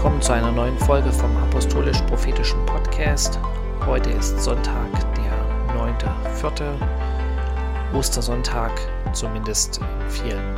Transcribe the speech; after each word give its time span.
Willkommen 0.00 0.22
zu 0.22 0.32
einer 0.32 0.50
neuen 0.50 0.78
Folge 0.78 1.12
vom 1.12 1.36
Apostolisch-Prophetischen 1.36 2.64
Podcast. 2.64 3.38
Heute 3.84 4.08
ist 4.08 4.42
Sonntag, 4.42 4.88
der 5.14 5.76
9.4. 5.76 6.72
Ostersonntag, 7.94 8.72
zumindest 9.12 9.76
in 9.76 10.10
vielen, 10.10 10.56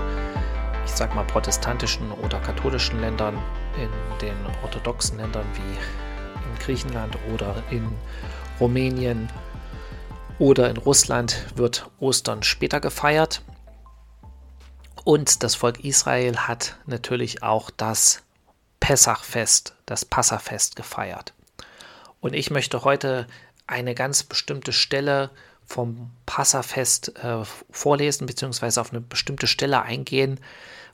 ich 0.84 0.92
sag 0.92 1.12
mal, 1.16 1.24
protestantischen 1.24 2.12
oder 2.12 2.38
katholischen 2.38 3.00
Ländern, 3.00 3.36
in 3.76 3.90
den 4.20 4.36
orthodoxen 4.62 5.18
Ländern 5.18 5.44
wie 5.54 5.72
in 6.48 6.58
Griechenland 6.60 7.18
oder 7.34 7.64
in 7.72 7.88
Rumänien 8.60 9.28
oder 10.38 10.70
in 10.70 10.76
Russland 10.76 11.46
wird 11.56 11.90
Ostern 11.98 12.44
später 12.44 12.78
gefeiert. 12.78 13.42
Und 15.02 15.42
das 15.42 15.56
Volk 15.56 15.82
Israel 15.84 16.36
hat 16.36 16.76
natürlich 16.86 17.42
auch 17.42 17.70
das 17.70 18.22
Pessachfest, 18.82 19.74
das 19.86 20.04
Passafest 20.04 20.74
gefeiert. 20.74 21.32
Und 22.20 22.34
ich 22.34 22.50
möchte 22.50 22.82
heute 22.82 23.28
eine 23.68 23.94
ganz 23.94 24.24
bestimmte 24.24 24.72
Stelle 24.72 25.30
vom 25.64 26.10
Passafest 26.26 27.16
äh, 27.22 27.44
vorlesen, 27.70 28.26
beziehungsweise 28.26 28.80
auf 28.80 28.90
eine 28.90 29.00
bestimmte 29.00 29.46
Stelle 29.46 29.82
eingehen, 29.82 30.40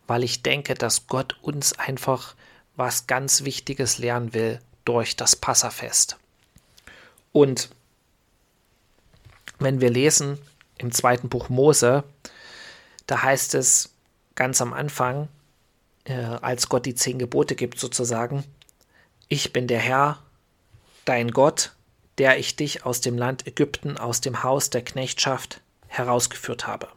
weil 0.07 0.23
ich 0.23 0.43
denke, 0.43 0.75
dass 0.75 1.07
Gott 1.07 1.39
uns 1.41 1.79
einfach 1.79 2.35
was 2.77 3.07
ganz 3.07 3.45
Wichtiges 3.45 3.97
lernen 3.97 4.35
will 4.35 4.61
durch 4.85 5.17
das 5.17 5.35
Passafest. 5.35 6.19
Und 7.33 7.71
wenn 9.59 9.81
wir 9.81 9.89
lesen 9.89 10.37
im 10.77 10.93
zweiten 10.93 11.31
Buch 11.31 11.49
Mose, 11.49 12.05
da 13.07 13.23
heißt 13.23 13.55
es 13.55 13.95
ganz 14.35 14.61
am 14.61 14.75
Anfang, 14.75 15.29
äh, 16.09 16.39
als 16.41 16.69
Gott 16.69 16.87
die 16.87 16.95
zehn 16.95 17.19
Gebote 17.19 17.55
gibt, 17.55 17.79
sozusagen. 17.79 18.45
Ich 19.29 19.53
bin 19.53 19.67
der 19.67 19.81
Herr, 19.81 20.19
dein 21.05 21.31
Gott, 21.31 21.73
der 22.19 22.39
ich 22.39 22.57
dich 22.57 22.85
aus 22.85 23.01
dem 23.01 23.17
Land 23.17 23.47
Ägypten, 23.47 23.97
aus 23.97 24.21
dem 24.21 24.43
Haus 24.43 24.71
der 24.71 24.83
Knechtschaft 24.83 25.61
herausgeführt 25.87 26.67
habe. 26.67 26.89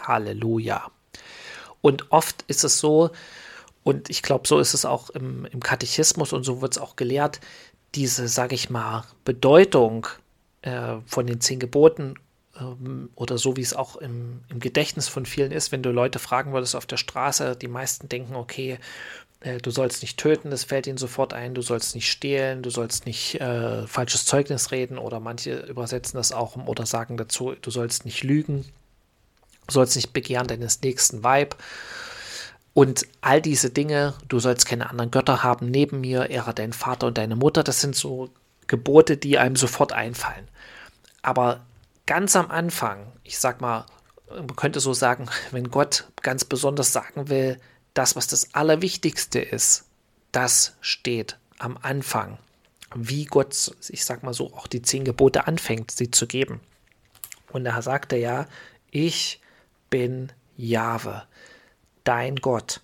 Halleluja. 0.00 0.90
Und 1.80 2.12
oft 2.12 2.44
ist 2.48 2.64
es 2.64 2.78
so, 2.78 3.10
und 3.82 4.10
ich 4.10 4.22
glaube, 4.22 4.46
so 4.46 4.58
ist 4.58 4.74
es 4.74 4.84
auch 4.84 5.10
im, 5.10 5.44
im 5.46 5.60
Katechismus 5.60 6.32
und 6.32 6.44
so 6.44 6.62
wird 6.62 6.72
es 6.72 6.78
auch 6.78 6.96
gelehrt, 6.96 7.40
diese, 7.94 8.28
sage 8.28 8.54
ich 8.54 8.70
mal, 8.70 9.04
Bedeutung 9.24 10.06
äh, 10.62 10.96
von 11.06 11.26
den 11.26 11.40
zehn 11.40 11.58
Geboten 11.58 12.14
ähm, 12.62 13.10
oder 13.14 13.38
so 13.38 13.56
wie 13.56 13.62
es 13.62 13.74
auch 13.74 13.96
im, 13.96 14.40
im, 14.48 14.60
Gedächtnis 14.60 15.08
von 15.08 15.26
vielen 15.26 15.52
ist, 15.52 15.72
wenn 15.72 15.82
du 15.82 15.90
Leute 15.90 16.18
fragen 16.18 16.52
würdest 16.52 16.74
auf 16.74 16.86
der 16.86 16.96
Straße, 16.96 17.56
die 17.56 17.68
meisten 17.68 18.08
denken, 18.08 18.34
okay, 18.34 18.78
äh, 19.40 19.58
du 19.58 19.70
sollst 19.70 20.02
nicht 20.02 20.18
töten, 20.18 20.50
das 20.50 20.64
fällt 20.64 20.86
ihnen 20.86 20.98
sofort 20.98 21.32
ein, 21.32 21.54
du 21.54 21.62
sollst 21.62 21.94
nicht 21.94 22.10
stehlen, 22.10 22.62
du 22.62 22.70
sollst 22.70 23.06
nicht 23.06 23.40
äh, 23.40 23.86
falsches 23.86 24.24
Zeugnis 24.24 24.70
reden 24.70 24.98
oder 24.98 25.20
manche 25.20 25.60
übersetzen 25.60 26.16
das 26.16 26.32
auch 26.32 26.56
oder 26.66 26.86
sagen 26.86 27.16
dazu, 27.16 27.54
du 27.60 27.70
sollst 27.70 28.04
nicht 28.04 28.22
lügen, 28.22 28.64
du 29.66 29.72
sollst 29.74 29.96
nicht 29.96 30.12
begehren 30.12 30.46
deines 30.46 30.80
nächsten 30.82 31.22
Weib. 31.22 31.56
Und 32.74 33.06
all 33.20 33.42
diese 33.42 33.68
Dinge, 33.68 34.14
du 34.28 34.38
sollst 34.38 34.64
keine 34.64 34.88
anderen 34.88 35.10
Götter 35.10 35.42
haben 35.42 35.70
neben 35.70 36.00
mir, 36.00 36.30
ehre 36.30 36.54
deinen 36.54 36.72
Vater 36.72 37.08
und 37.08 37.18
deine 37.18 37.36
Mutter, 37.36 37.62
das 37.62 37.82
sind 37.82 37.94
so 37.94 38.30
Gebote, 38.66 39.18
die 39.18 39.36
einem 39.36 39.56
sofort 39.56 39.92
einfallen. 39.92 40.48
Aber 41.20 41.60
ganz 42.12 42.36
am 42.36 42.50
Anfang, 42.50 43.10
ich 43.24 43.38
sag 43.38 43.62
mal, 43.62 43.86
man 44.28 44.54
könnte 44.54 44.80
so 44.80 44.92
sagen, 44.92 45.30
wenn 45.50 45.70
Gott 45.70 46.08
ganz 46.20 46.44
besonders 46.44 46.92
sagen 46.92 47.30
will, 47.30 47.58
das, 47.94 48.16
was 48.16 48.26
das 48.26 48.52
Allerwichtigste 48.52 49.40
ist, 49.40 49.86
das 50.30 50.76
steht 50.82 51.38
am 51.58 51.78
Anfang. 51.80 52.36
Wie 52.94 53.24
Gott, 53.24 53.74
ich 53.88 54.04
sag 54.04 54.24
mal 54.24 54.34
so, 54.34 54.52
auch 54.52 54.66
die 54.66 54.82
zehn 54.82 55.04
Gebote 55.04 55.46
anfängt, 55.46 55.90
sie 55.90 56.10
zu 56.10 56.26
geben. 56.26 56.60
Und 57.50 57.64
da 57.64 57.80
sagt 57.80 58.12
er 58.12 58.18
ja, 58.18 58.46
ich 58.90 59.40
bin 59.88 60.32
Jahwe, 60.54 61.22
dein 62.04 62.36
Gott, 62.36 62.82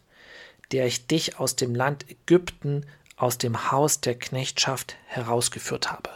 der 0.72 0.86
ich 0.86 1.06
dich 1.06 1.38
aus 1.38 1.54
dem 1.54 1.74
Land 1.74 2.10
Ägypten, 2.10 2.86
aus 3.18 3.36
dem 3.36 3.70
Haus 3.70 4.00
der 4.00 4.18
Knechtschaft 4.18 4.96
herausgeführt 5.04 5.92
habe. 5.92 6.08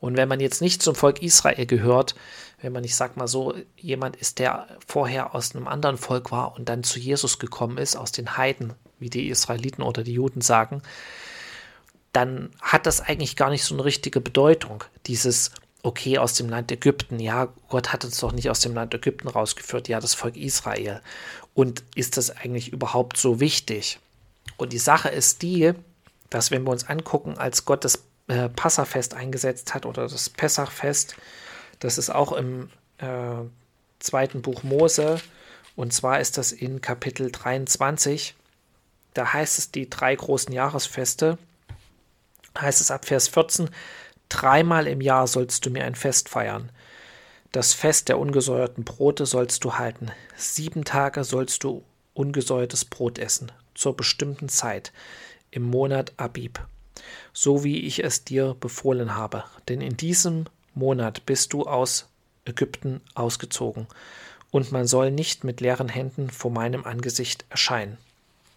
Und 0.00 0.16
wenn 0.16 0.28
man 0.28 0.40
jetzt 0.40 0.60
nicht 0.60 0.82
zum 0.82 0.94
Volk 0.94 1.22
Israel 1.22 1.66
gehört, 1.66 2.14
wenn 2.60 2.72
man, 2.72 2.84
ich 2.84 2.96
sag 2.96 3.16
mal 3.16 3.28
so, 3.28 3.54
jemand 3.76 4.16
ist, 4.16 4.38
der 4.38 4.66
vorher 4.86 5.34
aus 5.34 5.54
einem 5.54 5.68
anderen 5.68 5.98
Volk 5.98 6.30
war 6.30 6.54
und 6.56 6.68
dann 6.68 6.82
zu 6.82 6.98
Jesus 6.98 7.38
gekommen 7.38 7.78
ist, 7.78 7.96
aus 7.96 8.12
den 8.12 8.36
Heiden, 8.36 8.74
wie 8.98 9.10
die 9.10 9.28
Israeliten 9.28 9.82
oder 9.82 10.02
die 10.02 10.14
Juden 10.14 10.40
sagen, 10.40 10.82
dann 12.12 12.50
hat 12.62 12.86
das 12.86 13.00
eigentlich 13.00 13.36
gar 13.36 13.50
nicht 13.50 13.64
so 13.64 13.74
eine 13.74 13.84
richtige 13.84 14.22
Bedeutung. 14.22 14.84
Dieses, 15.06 15.50
okay, 15.82 16.16
aus 16.16 16.32
dem 16.32 16.48
Land 16.48 16.72
Ägypten, 16.72 17.20
ja, 17.20 17.48
Gott 17.68 17.92
hat 17.92 18.04
uns 18.04 18.18
doch 18.18 18.32
nicht 18.32 18.48
aus 18.48 18.60
dem 18.60 18.74
Land 18.74 18.94
Ägypten 18.94 19.28
rausgeführt, 19.28 19.88
ja, 19.88 20.00
das 20.00 20.14
Volk 20.14 20.36
Israel. 20.36 21.02
Und 21.52 21.84
ist 21.94 22.16
das 22.16 22.30
eigentlich 22.30 22.72
überhaupt 22.72 23.18
so 23.18 23.38
wichtig? 23.38 23.98
Und 24.56 24.72
die 24.72 24.78
Sache 24.78 25.10
ist 25.10 25.42
die, 25.42 25.74
dass 26.30 26.50
wenn 26.50 26.64
wir 26.64 26.70
uns 26.70 26.88
angucken, 26.88 27.36
als 27.36 27.66
Gott 27.66 27.84
das 27.84 28.02
äh, 28.28 28.48
Passafest 28.48 29.14
eingesetzt 29.14 29.74
hat 29.74 29.86
oder 29.86 30.08
das 30.08 30.30
Pessachfest. 30.30 31.16
Das 31.80 31.98
ist 31.98 32.10
auch 32.10 32.32
im 32.32 32.70
äh, 32.98 33.44
zweiten 33.98 34.42
Buch 34.42 34.62
Mose 34.62 35.20
und 35.76 35.92
zwar 35.92 36.20
ist 36.20 36.38
das 36.38 36.52
in 36.52 36.80
Kapitel 36.80 37.30
23. 37.30 38.34
Da 39.14 39.32
heißt 39.32 39.58
es 39.58 39.70
die 39.70 39.88
drei 39.88 40.14
großen 40.14 40.52
Jahresfeste. 40.52 41.38
Heißt 42.58 42.80
es 42.80 42.90
ab 42.90 43.04
Vers 43.04 43.28
14, 43.28 43.70
dreimal 44.28 44.86
im 44.86 45.02
Jahr 45.02 45.26
sollst 45.26 45.66
du 45.66 45.70
mir 45.70 45.84
ein 45.84 45.94
Fest 45.94 46.28
feiern. 46.30 46.72
Das 47.52 47.74
Fest 47.74 48.08
der 48.08 48.18
ungesäuerten 48.18 48.84
Brote 48.84 49.26
sollst 49.26 49.64
du 49.64 49.74
halten. 49.74 50.10
Sieben 50.36 50.84
Tage 50.84 51.24
sollst 51.24 51.64
du 51.64 51.84
ungesäuertes 52.14 52.86
Brot 52.86 53.18
essen, 53.18 53.52
zur 53.74 53.94
bestimmten 53.94 54.48
Zeit, 54.48 54.92
im 55.50 55.62
Monat 55.62 56.12
Abib 56.16 56.60
so 57.32 57.64
wie 57.64 57.80
ich 57.80 58.02
es 58.02 58.24
dir 58.24 58.56
befohlen 58.58 59.14
habe. 59.14 59.44
Denn 59.68 59.80
in 59.80 59.96
diesem 59.96 60.46
Monat 60.74 61.26
bist 61.26 61.52
du 61.52 61.64
aus 61.64 62.08
Ägypten 62.44 63.00
ausgezogen, 63.14 63.86
und 64.50 64.72
man 64.72 64.86
soll 64.86 65.10
nicht 65.10 65.44
mit 65.44 65.60
leeren 65.60 65.88
Händen 65.88 66.30
vor 66.30 66.50
meinem 66.50 66.84
Angesicht 66.84 67.44
erscheinen. 67.50 67.98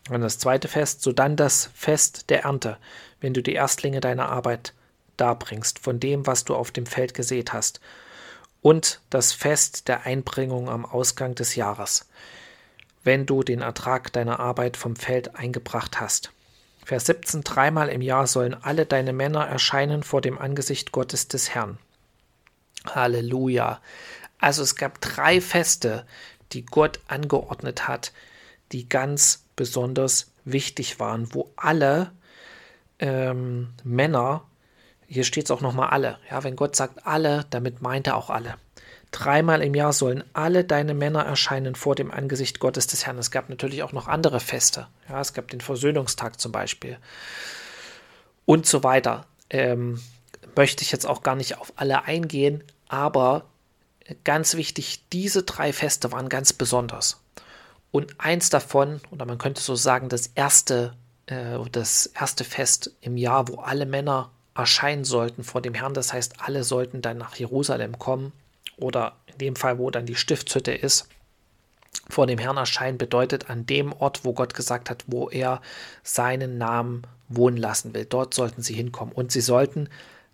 Und 0.10 0.22
das 0.22 0.38
zweite 0.38 0.68
Fest, 0.68 1.02
so 1.02 1.12
dann 1.12 1.36
das 1.36 1.70
Fest 1.74 2.30
der 2.30 2.44
Ernte, 2.44 2.78
wenn 3.22 3.34
du 3.34 3.44
die 3.44 3.54
Erstlinge 3.54 4.00
deiner 4.00 4.30
Arbeit 4.30 4.74
darbringst, 5.18 5.80
von 5.80 6.00
dem, 6.00 6.26
was 6.26 6.46
du 6.46 6.56
auf 6.56 6.72
dem 6.72 6.86
Feld 6.86 7.14
gesät 7.14 7.54
hast, 7.54 7.82
und 8.62 9.02
das 9.10 9.34
Fest 9.34 9.88
der 9.88 10.06
Einbringung 10.06 10.70
am 10.70 10.86
Ausgang 10.86 11.36
des 11.36 11.56
Jahres, 11.56 12.08
wenn 13.04 13.26
du 13.26 13.44
den 13.44 13.62
Ertrag 13.62 14.12
deiner 14.12 14.40
Arbeit 14.40 14.78
vom 14.78 14.96
Feld 14.96 15.36
eingebracht 15.36 16.00
hast. 16.00 16.32
Vers 16.90 17.06
17, 17.06 17.44
dreimal 17.44 17.90
im 17.90 18.02
Jahr 18.02 18.26
sollen 18.26 18.56
alle 18.64 18.88
deine 18.88 19.14
Männer 19.14 19.46
erscheinen 19.46 20.02
vor 20.02 20.22
dem 20.22 20.40
Angesicht 20.40 20.92
Gottes 20.92 21.28
des 21.28 21.54
Herrn. 21.54 21.78
Halleluja. 22.84 23.80
Also 24.40 24.64
es 24.64 24.76
gab 24.76 25.00
drei 25.00 25.40
Feste, 25.40 26.08
die 26.52 26.66
Gott 26.66 27.00
angeordnet 27.08 27.88
hat, 27.88 28.12
die 28.72 28.90
ganz 28.90 29.44
besonders 29.56 30.32
wichtig 30.46 31.00
waren, 31.00 31.32
wo 31.36 31.52
alle 31.58 32.10
ähm, 32.98 33.70
Männer, 33.84 34.46
hier 35.06 35.26
steht 35.26 35.46
es 35.46 35.52
auch 35.52 35.62
nochmal 35.62 35.92
alle, 35.92 36.18
ja, 36.32 36.44
wenn 36.44 36.56
Gott 36.56 36.76
sagt 36.76 37.06
alle, 37.06 37.46
damit 37.52 37.84
meint 37.84 38.08
er 38.08 38.18
auch 38.18 38.32
alle. 38.32 38.56
Dreimal 39.12 39.64
im 39.64 39.74
Jahr 39.74 39.92
sollen 39.92 40.24
alle 40.34 40.64
deine 40.64 40.94
Männer 40.94 41.24
erscheinen 41.24 41.76
vor 41.76 41.96
dem 41.96 42.12
Angesicht 42.12 42.60
Gottes 42.60 42.86
des 42.86 43.06
Herrn. 43.06 43.18
Es 43.18 43.32
gab 43.32 43.50
natürlich 43.50 43.82
auch 43.82 43.92
noch 43.92 44.08
andere 44.08 44.40
Feste. 44.40 44.88
Ja, 45.08 45.20
es 45.20 45.34
gab 45.34 45.48
den 45.50 45.62
Versöhnungstag 45.62 46.40
zum 46.40 46.52
Beispiel. 46.52 46.98
Und 48.46 48.66
so 48.68 48.84
weiter. 48.84 49.26
Ähm, 49.50 50.00
möchte 50.56 50.84
ich 50.84 50.92
jetzt 50.92 51.08
auch 51.08 51.24
gar 51.24 51.36
nicht 51.36 51.58
auf 51.58 51.74
alle 51.76 52.04
eingehen, 52.04 52.64
aber 52.88 53.46
ganz 54.24 54.56
wichtig, 54.56 55.08
diese 55.12 55.44
drei 55.44 55.74
Feste 55.74 56.12
waren 56.12 56.30
ganz 56.30 56.54
besonders. 56.54 57.22
Und 57.92 58.20
eins 58.20 58.50
davon, 58.50 59.02
oder 59.10 59.26
man 59.26 59.40
könnte 59.40 59.62
so 59.62 59.76
sagen, 59.76 60.10
das 60.10 60.28
erste, 60.36 60.94
äh, 61.26 61.58
das 61.72 62.08
erste 62.08 62.44
Fest 62.44 62.92
im 63.02 63.18
Jahr, 63.18 63.48
wo 63.48 63.56
alle 63.56 63.86
Männer 63.86 64.32
erscheinen 64.54 65.04
sollten 65.04 65.44
vor 65.44 65.62
dem 65.62 65.74
Herrn, 65.74 65.94
das 65.94 66.14
heißt, 66.14 66.36
alle 66.40 66.64
sollten 66.64 67.02
dann 67.02 67.18
nach 67.18 67.36
Jerusalem 67.36 67.98
kommen 67.98 68.34
oder 68.80 69.18
in 69.28 69.38
dem 69.38 69.56
Fall, 69.56 69.78
wo 69.78 69.90
dann 69.92 70.06
die 70.06 70.16
Stiftshütte 70.16 70.72
ist, 70.72 71.08
vor 72.10 72.28
dem 72.28 72.40
Herrn 72.40 72.58
erscheinen, 72.58 72.98
bedeutet 72.98 73.50
an 73.50 73.66
dem 73.66 73.94
Ort, 73.94 74.26
wo 74.26 74.34
Gott 74.34 74.54
gesagt 74.54 74.90
hat, 74.90 75.04
wo 75.08 75.30
er 75.30 75.62
seinen 76.04 76.58
Namen 76.58 77.04
wohnen 77.28 77.58
lassen 77.58 77.94
will. 77.94 78.06
Dort 78.06 78.34
sollten 78.34 78.62
sie 78.62 78.74
hinkommen. 78.74 79.14
Und 79.14 79.32
sie 79.32 79.42
sollten 79.42 79.90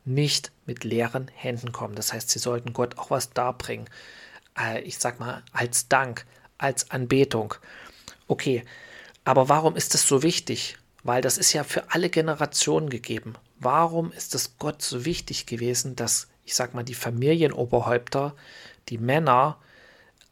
nicht 0.06 0.52
mit 0.66 0.84
leeren 0.84 1.30
Händen 1.34 1.72
kommen. 1.72 1.96
Das 1.96 2.14
heißt, 2.14 2.30
sie 2.30 2.40
sollten 2.40 2.74
Gott 2.74 2.98
auch 2.98 3.10
was 3.10 3.32
darbringen. 3.32 3.90
äh, 4.58 4.82
ich 4.82 5.00
sag 5.00 5.20
mal, 5.20 5.44
als 5.52 5.88
Dank, 5.90 6.26
als 6.58 6.92
Anbetung. 6.92 7.56
Okay, 8.28 8.64
aber 9.24 9.50
warum 9.50 9.76
ist 9.76 9.94
das 9.94 10.08
so 10.08 10.24
wichtig? 10.24 10.78
Weil 11.04 11.22
das 11.22 11.38
ist 11.38 11.54
ja 11.54 11.64
für 11.64 11.92
alle 11.92 12.10
Generationen 12.10 12.90
gegeben. 12.90 13.36
Warum 13.60 14.12
ist 14.12 14.34
es 14.36 14.58
Gott 14.58 14.82
so 14.82 15.06
wichtig 15.06 15.46
gewesen, 15.46 15.96
dass, 15.96 16.28
ich 16.46 16.56
sag 16.56 16.74
mal, 16.74 16.84
die 16.84 16.94
Familienoberhäupter, 16.94 18.36
die 18.90 18.98
Männer, 18.98 19.58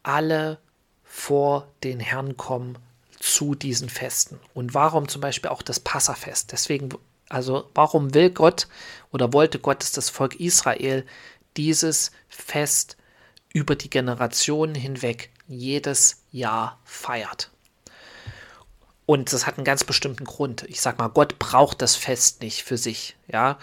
alle 0.03 0.59
vor 1.03 1.67
den 1.83 1.99
Herrn 1.99 2.37
kommen 2.37 2.77
zu 3.19 3.55
diesen 3.55 3.89
Festen? 3.89 4.39
Und 4.53 4.73
warum 4.73 5.07
zum 5.07 5.21
Beispiel 5.21 5.49
auch 5.49 5.61
das 5.61 5.79
Passafest? 5.79 6.51
Deswegen, 6.51 6.89
also 7.29 7.69
warum 7.73 8.13
will 8.13 8.29
Gott 8.29 8.67
oder 9.11 9.33
wollte 9.33 9.59
Gott, 9.59 9.81
dass 9.81 9.91
das 9.91 10.09
Volk 10.09 10.39
Israel 10.39 11.05
dieses 11.57 12.11
Fest 12.29 12.97
über 13.53 13.75
die 13.75 13.89
Generationen 13.89 14.75
hinweg 14.75 15.31
jedes 15.47 16.23
Jahr 16.31 16.79
feiert? 16.85 17.49
Und 19.05 19.33
das 19.33 19.45
hat 19.45 19.57
einen 19.57 19.65
ganz 19.65 19.83
bestimmten 19.83 20.25
Grund. 20.25 20.63
Ich 20.69 20.79
sag 20.79 20.97
mal, 20.97 21.09
Gott 21.09 21.37
braucht 21.37 21.81
das 21.81 21.95
Fest 21.95 22.41
nicht 22.41 22.63
für 22.63 22.77
sich. 22.77 23.17
Ja, 23.27 23.57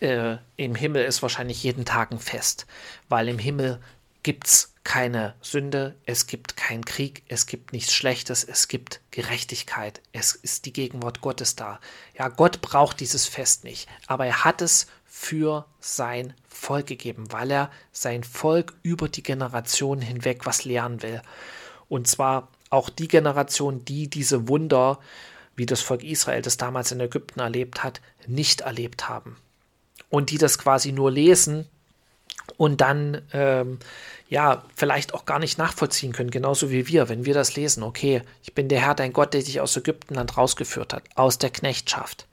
äh, 0.00 0.36
im 0.56 0.74
Himmel 0.74 1.04
ist 1.04 1.22
wahrscheinlich 1.22 1.62
jeden 1.62 1.84
Tag 1.84 2.10
ein 2.10 2.18
Fest, 2.18 2.66
weil 3.08 3.28
im 3.28 3.38
Himmel 3.38 3.80
gibt 4.22 4.46
es 4.46 4.74
keine 4.84 5.34
Sünde, 5.40 5.96
es 6.04 6.26
gibt 6.26 6.56
keinen 6.56 6.84
Krieg, 6.84 7.22
es 7.28 7.46
gibt 7.46 7.72
nichts 7.72 7.92
Schlechtes, 7.92 8.44
es 8.44 8.68
gibt 8.68 9.00
Gerechtigkeit, 9.10 10.02
es 10.12 10.34
ist 10.34 10.66
die 10.66 10.72
Gegenwart 10.72 11.20
Gottes 11.22 11.56
da. 11.56 11.80
Ja, 12.18 12.28
Gott 12.28 12.60
braucht 12.60 13.00
dieses 13.00 13.26
Fest 13.26 13.64
nicht, 13.64 13.88
aber 14.06 14.26
er 14.26 14.44
hat 14.44 14.60
es 14.60 14.86
für 15.06 15.66
sein 15.80 16.34
Volk 16.48 16.86
gegeben, 16.86 17.32
weil 17.32 17.50
er 17.50 17.70
sein 17.92 18.24
Volk 18.24 18.74
über 18.82 19.08
die 19.08 19.22
Generationen 19.22 20.02
hinweg 20.02 20.44
was 20.44 20.64
lernen 20.64 21.02
will. 21.02 21.22
Und 21.88 22.08
zwar 22.08 22.48
auch 22.68 22.90
die 22.90 23.08
Generation, 23.08 23.84
die 23.84 24.08
diese 24.08 24.48
Wunder, 24.48 24.98
wie 25.56 25.66
das 25.66 25.80
Volk 25.80 26.02
Israel 26.02 26.42
das 26.42 26.56
damals 26.56 26.92
in 26.92 27.00
Ägypten 27.00 27.40
erlebt 27.40 27.82
hat, 27.82 28.00
nicht 28.26 28.62
erlebt 28.62 29.08
haben. 29.08 29.36
Und 30.14 30.30
die 30.30 30.38
das 30.38 30.58
quasi 30.58 30.92
nur 30.92 31.10
lesen 31.10 31.66
und 32.56 32.80
dann 32.80 33.22
ähm, 33.32 33.80
ja 34.28 34.62
vielleicht 34.76 35.12
auch 35.12 35.24
gar 35.24 35.40
nicht 35.40 35.58
nachvollziehen 35.58 36.12
können, 36.12 36.30
genauso 36.30 36.70
wie 36.70 36.86
wir, 36.86 37.08
wenn 37.08 37.24
wir 37.24 37.34
das 37.34 37.56
lesen, 37.56 37.82
okay, 37.82 38.22
ich 38.44 38.54
bin 38.54 38.68
der 38.68 38.80
Herr, 38.80 38.94
dein 38.94 39.12
Gott, 39.12 39.34
der 39.34 39.42
dich 39.42 39.60
aus 39.60 39.76
Ägyptenland 39.76 40.36
rausgeführt 40.36 40.92
hat, 40.92 41.02
aus 41.16 41.38
der 41.38 41.50
Knechtschaft. 41.50 42.28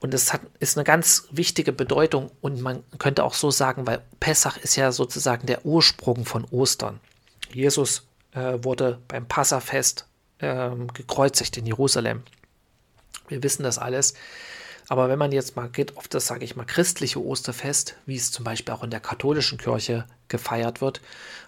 Und 0.00 0.14
das 0.14 0.32
hat, 0.32 0.40
ist 0.58 0.78
eine 0.78 0.84
ganz 0.84 1.28
wichtige 1.30 1.70
Bedeutung 1.70 2.30
und 2.40 2.62
man 2.62 2.82
könnte 2.96 3.24
auch 3.24 3.34
so 3.34 3.50
sagen, 3.50 3.86
weil 3.86 4.00
Pessach 4.18 4.56
ist 4.56 4.76
ja 4.76 4.90
sozusagen 4.90 5.46
der 5.46 5.66
Ursprung 5.66 6.24
von 6.24 6.46
Ostern. 6.46 6.98
Jesus 7.52 8.06
äh, 8.32 8.64
wurde 8.64 9.02
beim 9.06 9.28
Passafest 9.28 10.06
äh, 10.38 10.70
gekreuzigt 10.94 11.58
in 11.58 11.66
Jerusalem. 11.66 12.22
Wir 13.28 13.42
wissen 13.42 13.64
das 13.64 13.76
alles. 13.76 14.14
Aber 14.88 15.08
wenn 15.08 15.18
man 15.18 15.32
jetzt 15.32 15.56
mal 15.56 15.68
geht 15.68 15.96
auf 15.96 16.08
das, 16.08 16.26
sage 16.26 16.44
ich 16.44 16.56
mal, 16.56 16.64
christliche 16.64 17.22
Osterfest, 17.24 17.96
wie 18.06 18.16
es 18.16 18.30
zum 18.30 18.44
Beispiel 18.44 18.74
auch 18.74 18.82
in 18.82 18.90
der 18.90 19.00
katholischen 19.00 19.58
Kirche 19.58 20.06
gefeiert 20.28 20.80
wird, 20.80 21.00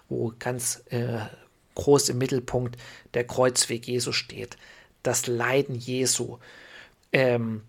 wo 0.09 0.33
ganz 0.39 0.83
äh, 0.89 1.19
groß 1.75 2.09
im 2.09 2.17
Mittelpunkt 2.17 2.77
der 3.13 3.25
Kreuzweg 3.25 3.87
Jesu 3.87 4.11
steht, 4.11 4.57
das 5.03 5.27
Leiden 5.27 5.75
Jesu, 5.75 6.39
ähm, 7.13 7.61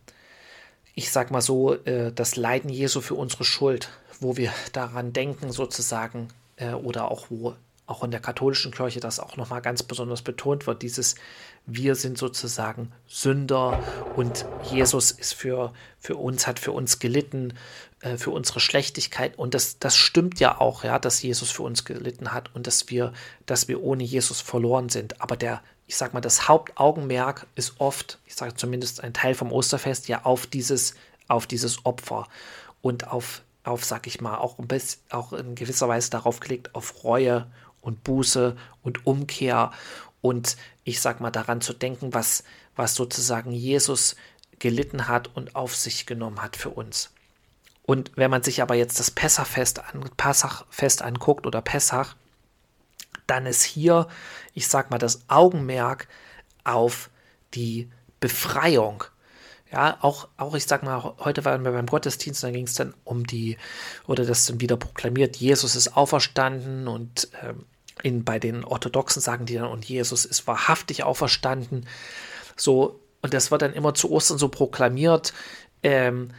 ich 0.95 1.13
sag 1.13 1.31
mal 1.31 1.43
so, 1.43 1.75
äh, 1.85 2.13
das 2.13 2.37
Leiden 2.37 2.71
Jesu 2.71 3.01
für 3.01 3.15
unsere 3.15 3.45
Schuld, 3.45 3.91
wo 4.21 4.37
wir 4.37 4.53
daran 4.73 5.13
denken 5.13 5.53
sozusagen, 5.53 6.29
äh, 6.57 6.73
oder 6.73 7.11
auch 7.11 7.27
wo 7.31 7.55
auch 7.89 8.05
in 8.05 8.11
der 8.11 8.21
katholischen 8.21 8.71
Kirche 8.71 9.01
das 9.01 9.19
auch 9.19 9.37
nochmal 9.37 9.63
ganz 9.63 9.83
besonders 9.83 10.23
betont 10.23 10.67
wird, 10.67 10.83
dieses 10.83 11.17
wir 11.67 11.95
sind 11.95 12.17
sozusagen 12.19 12.93
Sünder 13.07 13.83
und 14.17 14.47
Jesus 14.71 15.11
ist 15.11 15.35
für, 15.35 15.73
für 15.99 16.17
uns, 16.17 16.47
hat 16.47 16.59
für 16.59 16.73
uns 16.73 16.99
gelitten, 16.99 17.55
äh, 18.01 18.17
für 18.17 18.31
unsere 18.31 18.61
Schlechtigkeit 18.61 19.39
und 19.39 19.55
das, 19.55 19.79
das 19.79 19.97
stimmt 19.97 20.39
ja 20.39 20.61
auch, 20.61 20.85
ja, 20.85 20.99
dass 20.99 21.23
Jesus 21.23 21.51
für 21.51 21.63
uns 21.63 21.85
gelitten 21.85 22.33
hat 22.33 22.55
und 22.55 22.67
dass 22.67 22.89
wir, 22.91 23.13
dass 23.47 23.69
wir 23.69 23.83
ohne 23.83 24.05
Jesus 24.05 24.41
verloren 24.41 24.89
sind. 24.89 25.21
Aber 25.21 25.37
der, 25.37 25.63
ich 25.87 25.97
sag 25.97 26.15
mal, 26.15 26.21
das 26.21 26.49
Hauptaugenmerk 26.49 27.47
ist 27.55 27.81
oft, 27.81 28.19
ich 28.27 28.35
sage 28.35 28.55
zumindest 28.55 29.03
ein 29.03 29.15
Teil 29.15 29.35
vom 29.35 29.51
Osterfest, 29.51 30.09
ja 30.09 30.25
auf 30.25 30.47
dieses, 30.47 30.95
auf 31.27 31.47
dieses 31.47 31.85
Opfer 31.85 32.29
und 32.83 33.09
auf, 33.09 33.43
auf, 33.65 33.85
sag 33.85 34.07
ich 34.07 34.21
mal, 34.21 34.37
auch, 34.37 34.59
ein 34.59 34.69
bisschen, 34.69 35.03
auch 35.11 35.33
in 35.33 35.55
gewisser 35.55 35.89
Weise 35.89 36.11
darauf 36.11 36.41
gelegt, 36.41 36.75
auf 36.75 37.05
Reue 37.05 37.47
und 37.81 38.05
Buße 38.05 38.57
und 38.83 39.07
Umkehr 39.07 39.73
und 40.21 40.57
ich 40.85 41.01
sag 41.01 41.21
mal 41.21 41.31
daran 41.31 41.61
zu 41.61 41.73
denken, 41.73 42.15
was, 42.15 42.45
was 42.77 42.95
sozusagen 42.95 43.53
Jesus 43.53 44.17
gelitten 44.59 45.09
hat 45.09 45.35
und 45.37 45.55
auf 45.55 45.77
sich 45.77 46.07
genommen 46.07 46.43
hat 46.43 46.57
für 46.57 46.71
uns. 46.71 47.11
Und 47.83 48.13
wenn 48.17 48.31
man 48.31 48.43
sich 48.43 48.61
aber 48.61 48.75
jetzt 48.75 48.99
das 49.01 49.11
Pessachfest, 49.11 49.81
an, 49.81 50.11
Passachfest 50.17 51.03
anguckt 51.03 51.47
oder 51.47 51.63
Pessach, 51.63 52.17
dann 53.27 53.47
ist 53.47 53.63
hier, 53.63 54.09
ich 54.55 54.69
sag 54.69 54.91
mal, 54.91 54.99
das 54.99 55.23
Augenmerk 55.29 56.09
auf 56.65 57.11
die 57.55 57.91
Befreiung. 58.21 59.05
Ja, 59.71 59.99
auch, 60.01 60.29
auch 60.39 60.55
ich 60.55 60.65
sag 60.65 60.83
mal, 60.83 61.15
heute 61.19 61.45
waren 61.45 61.65
wir 61.65 61.73
beim 61.73 61.87
Gottesdienst, 61.87 62.43
da 62.43 62.51
ging 62.51 62.65
es 62.65 62.75
dann 62.75 62.95
um 63.05 63.27
die, 63.27 63.59
oder 64.07 64.25
das 64.25 64.47
dann 64.47 64.61
wieder 64.63 64.79
proklamiert, 64.79 65.37
Jesus 65.37 65.77
ist 65.77 65.95
auferstanden 65.95 66.89
und 66.89 67.29
ähm, 67.43 67.67
in, 68.03 68.25
bei 68.25 68.39
den 68.39 68.65
Orthodoxen 68.65 69.21
sagen 69.21 69.45
die 69.45 69.55
dann, 69.55 69.69
und 69.71 69.85
Jesus 69.85 70.25
ist 70.25 70.47
wahrhaftig 70.47 71.03
auferstanden. 71.03 71.87
So, 72.57 73.01
und 73.23 73.35
das 73.35 73.51
wird 73.51 73.63
dann 73.63 73.73
immer 73.75 73.95
zu 73.95 74.11
Ostern 74.11 74.39
so 74.39 74.49
proklamiert. 74.49 75.33
Ähm, 75.83 76.31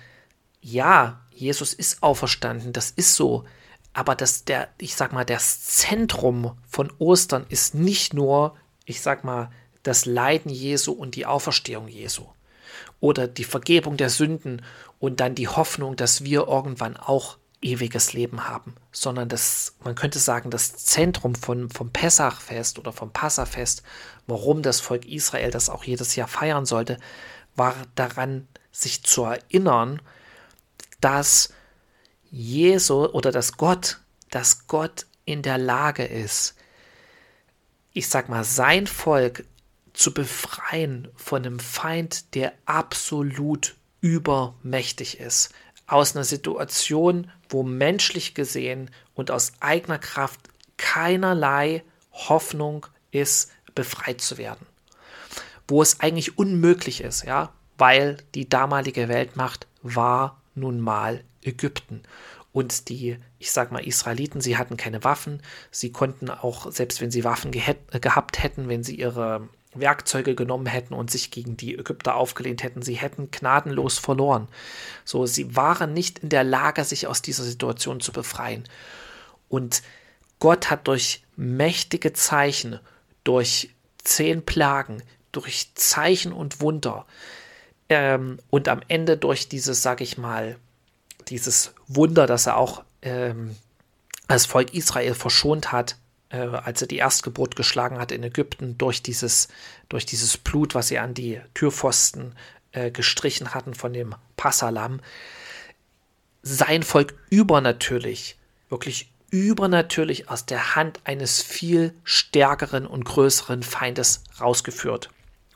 ja, 0.61 1.21
Jesus 1.31 1.73
ist 1.73 2.01
auferstanden, 2.01 2.73
das 2.73 2.91
ist 2.91 3.15
so. 3.15 3.45
Aber 3.93 4.15
das, 4.15 4.45
der, 4.45 4.69
ich 4.77 4.95
sag 4.95 5.13
mal, 5.13 5.25
das 5.25 5.61
Zentrum 5.61 6.57
von 6.67 6.91
Ostern 6.99 7.45
ist 7.49 7.75
nicht 7.75 8.13
nur, 8.13 8.55
ich 8.85 9.01
sag 9.01 9.23
mal, 9.23 9.51
das 9.83 10.05
Leiden 10.05 10.51
Jesu 10.51 10.91
und 10.91 11.15
die 11.15 11.25
Auferstehung 11.25 11.87
Jesu. 11.87 12.25
Oder 12.99 13.27
die 13.27 13.43
Vergebung 13.43 13.97
der 13.97 14.09
Sünden 14.09 14.61
und 14.99 15.19
dann 15.19 15.35
die 15.35 15.47
Hoffnung, 15.47 15.95
dass 15.95 16.23
wir 16.23 16.47
irgendwann 16.47 16.97
auch 16.97 17.37
ewiges 17.61 18.13
Leben 18.13 18.47
haben, 18.47 18.75
sondern 18.91 19.27
das, 19.27 19.75
man 19.83 19.95
könnte 19.95 20.19
sagen, 20.19 20.49
das 20.49 20.75
Zentrum 20.77 21.35
von, 21.35 21.69
vom 21.69 21.91
Pessachfest 21.91 22.79
oder 22.79 22.93
vom 22.93 23.11
Passafest, 23.11 23.83
warum 24.27 24.61
das 24.61 24.79
Volk 24.79 25.05
Israel 25.05 25.51
das 25.51 25.69
auch 25.69 25.83
jedes 25.83 26.15
Jahr 26.15 26.27
feiern 26.27 26.65
sollte, 26.65 26.97
war 27.55 27.75
daran, 27.95 28.47
sich 28.71 29.03
zu 29.03 29.23
erinnern, 29.23 30.01
dass 31.01 31.53
Jesu 32.31 33.05
oder 33.05 33.31
dass 33.31 33.57
Gott, 33.57 33.99
dass 34.29 34.67
Gott 34.67 35.05
in 35.25 35.41
der 35.41 35.57
Lage 35.57 36.05
ist, 36.05 36.55
ich 37.91 38.07
sag 38.07 38.29
mal, 38.29 38.43
sein 38.43 38.87
Volk 38.87 39.43
zu 39.93 40.13
befreien 40.13 41.07
von 41.15 41.45
einem 41.45 41.59
Feind, 41.59 42.35
der 42.35 42.53
absolut 42.65 43.75
übermächtig 44.01 45.19
ist, 45.19 45.53
aus 45.87 46.15
einer 46.15 46.23
Situation, 46.23 47.31
wo 47.49 47.63
menschlich 47.63 48.35
gesehen 48.35 48.91
und 49.15 49.31
aus 49.31 49.53
eigener 49.59 49.99
Kraft 49.99 50.39
keinerlei 50.77 51.83
Hoffnung 52.11 52.85
ist, 53.11 53.51
befreit 53.75 54.21
zu 54.21 54.37
werden. 54.37 54.65
Wo 55.67 55.81
es 55.81 55.99
eigentlich 55.99 56.37
unmöglich 56.37 57.01
ist, 57.01 57.25
ja, 57.25 57.53
weil 57.77 58.17
die 58.35 58.49
damalige 58.49 59.07
Weltmacht 59.07 59.67
war 59.81 60.41
nun 60.55 60.79
mal 60.79 61.23
Ägypten. 61.43 62.03
Und 62.51 62.89
die, 62.89 63.17
ich 63.37 63.51
sag 63.51 63.71
mal, 63.71 63.85
Israeliten, 63.85 64.41
sie 64.41 64.57
hatten 64.57 64.75
keine 64.75 65.03
Waffen. 65.03 65.41
Sie 65.71 65.91
konnten 65.91 66.29
auch, 66.29 66.71
selbst 66.71 66.99
wenn 66.99 67.11
sie 67.11 67.23
Waffen 67.23 67.51
gehabt 67.51 68.43
hätten, 68.43 68.67
wenn 68.69 68.83
sie 68.83 68.95
ihre 68.95 69.47
Werkzeuge 69.73 70.35
genommen 70.35 70.65
hätten 70.65 70.93
und 70.93 71.11
sich 71.11 71.31
gegen 71.31 71.55
die 71.55 71.77
Ägypter 71.77 72.15
aufgelehnt 72.15 72.63
hätten. 72.63 72.81
Sie 72.81 72.95
hätten 72.95 73.29
gnadenlos 73.31 73.99
verloren. 73.99 74.47
So, 75.05 75.25
sie 75.25 75.55
waren 75.55 75.93
nicht 75.93 76.19
in 76.19 76.29
der 76.29 76.43
Lage, 76.43 76.83
sich 76.83 77.07
aus 77.07 77.21
dieser 77.21 77.43
Situation 77.43 77.99
zu 77.99 78.11
befreien. 78.11 78.63
Und 79.47 79.83
Gott 80.39 80.69
hat 80.71 80.87
durch 80.87 81.23
mächtige 81.35 82.13
Zeichen, 82.13 82.79
durch 83.23 83.69
zehn 84.03 84.43
Plagen, 84.43 85.03
durch 85.31 85.71
Zeichen 85.75 86.33
und 86.33 86.61
Wunder 86.61 87.05
ähm, 87.89 88.39
und 88.49 88.67
am 88.67 88.81
Ende 88.87 89.17
durch 89.17 89.49
dieses, 89.49 89.81
sag 89.81 90.01
ich 90.01 90.17
mal, 90.17 90.57
dieses 91.27 91.73
Wunder, 91.87 92.25
dass 92.25 92.47
er 92.47 92.57
auch 92.57 92.83
ähm, 93.01 93.55
das 94.27 94.45
Volk 94.45 94.73
Israel 94.73 95.13
verschont 95.13 95.71
hat, 95.71 95.97
äh, 96.29 96.37
als 96.37 96.81
er 96.81 96.87
die 96.87 96.97
Erstgeburt 96.97 97.55
geschlagen 97.55 97.99
hat 97.99 98.11
in 98.11 98.23
Ägypten, 98.23 98.77
durch 98.77 99.01
dieses, 99.01 99.47
durch 99.89 100.05
dieses 100.05 100.37
Blut, 100.37 100.75
was 100.75 100.87
sie 100.87 100.99
an 100.99 101.13
die 101.13 101.41
Türpfosten 101.53 102.35
äh, 102.71 102.91
gestrichen 102.91 103.53
hatten 103.53 103.73
von 103.73 103.93
dem 103.93 104.15
Passalam, 104.37 105.01
sein 106.41 106.83
Volk 106.83 107.15
übernatürlich, 107.29 108.37
wirklich 108.69 109.11
übernatürlich 109.31 110.29
aus 110.29 110.45
der 110.45 110.75
Hand 110.75 111.01
eines 111.03 111.41
viel 111.41 111.93
stärkeren 112.03 112.85
und 112.85 113.05
größeren 113.05 113.63
Feindes 113.63 114.23
rausgeführt. 114.39 115.09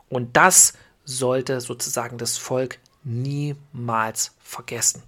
Und 0.09 0.35
das 0.37 0.73
sollte 1.05 1.59
sozusagen 1.61 2.17
das 2.17 2.37
Volk 2.37 2.79
niemals 3.03 4.35
vergessen. 4.41 5.03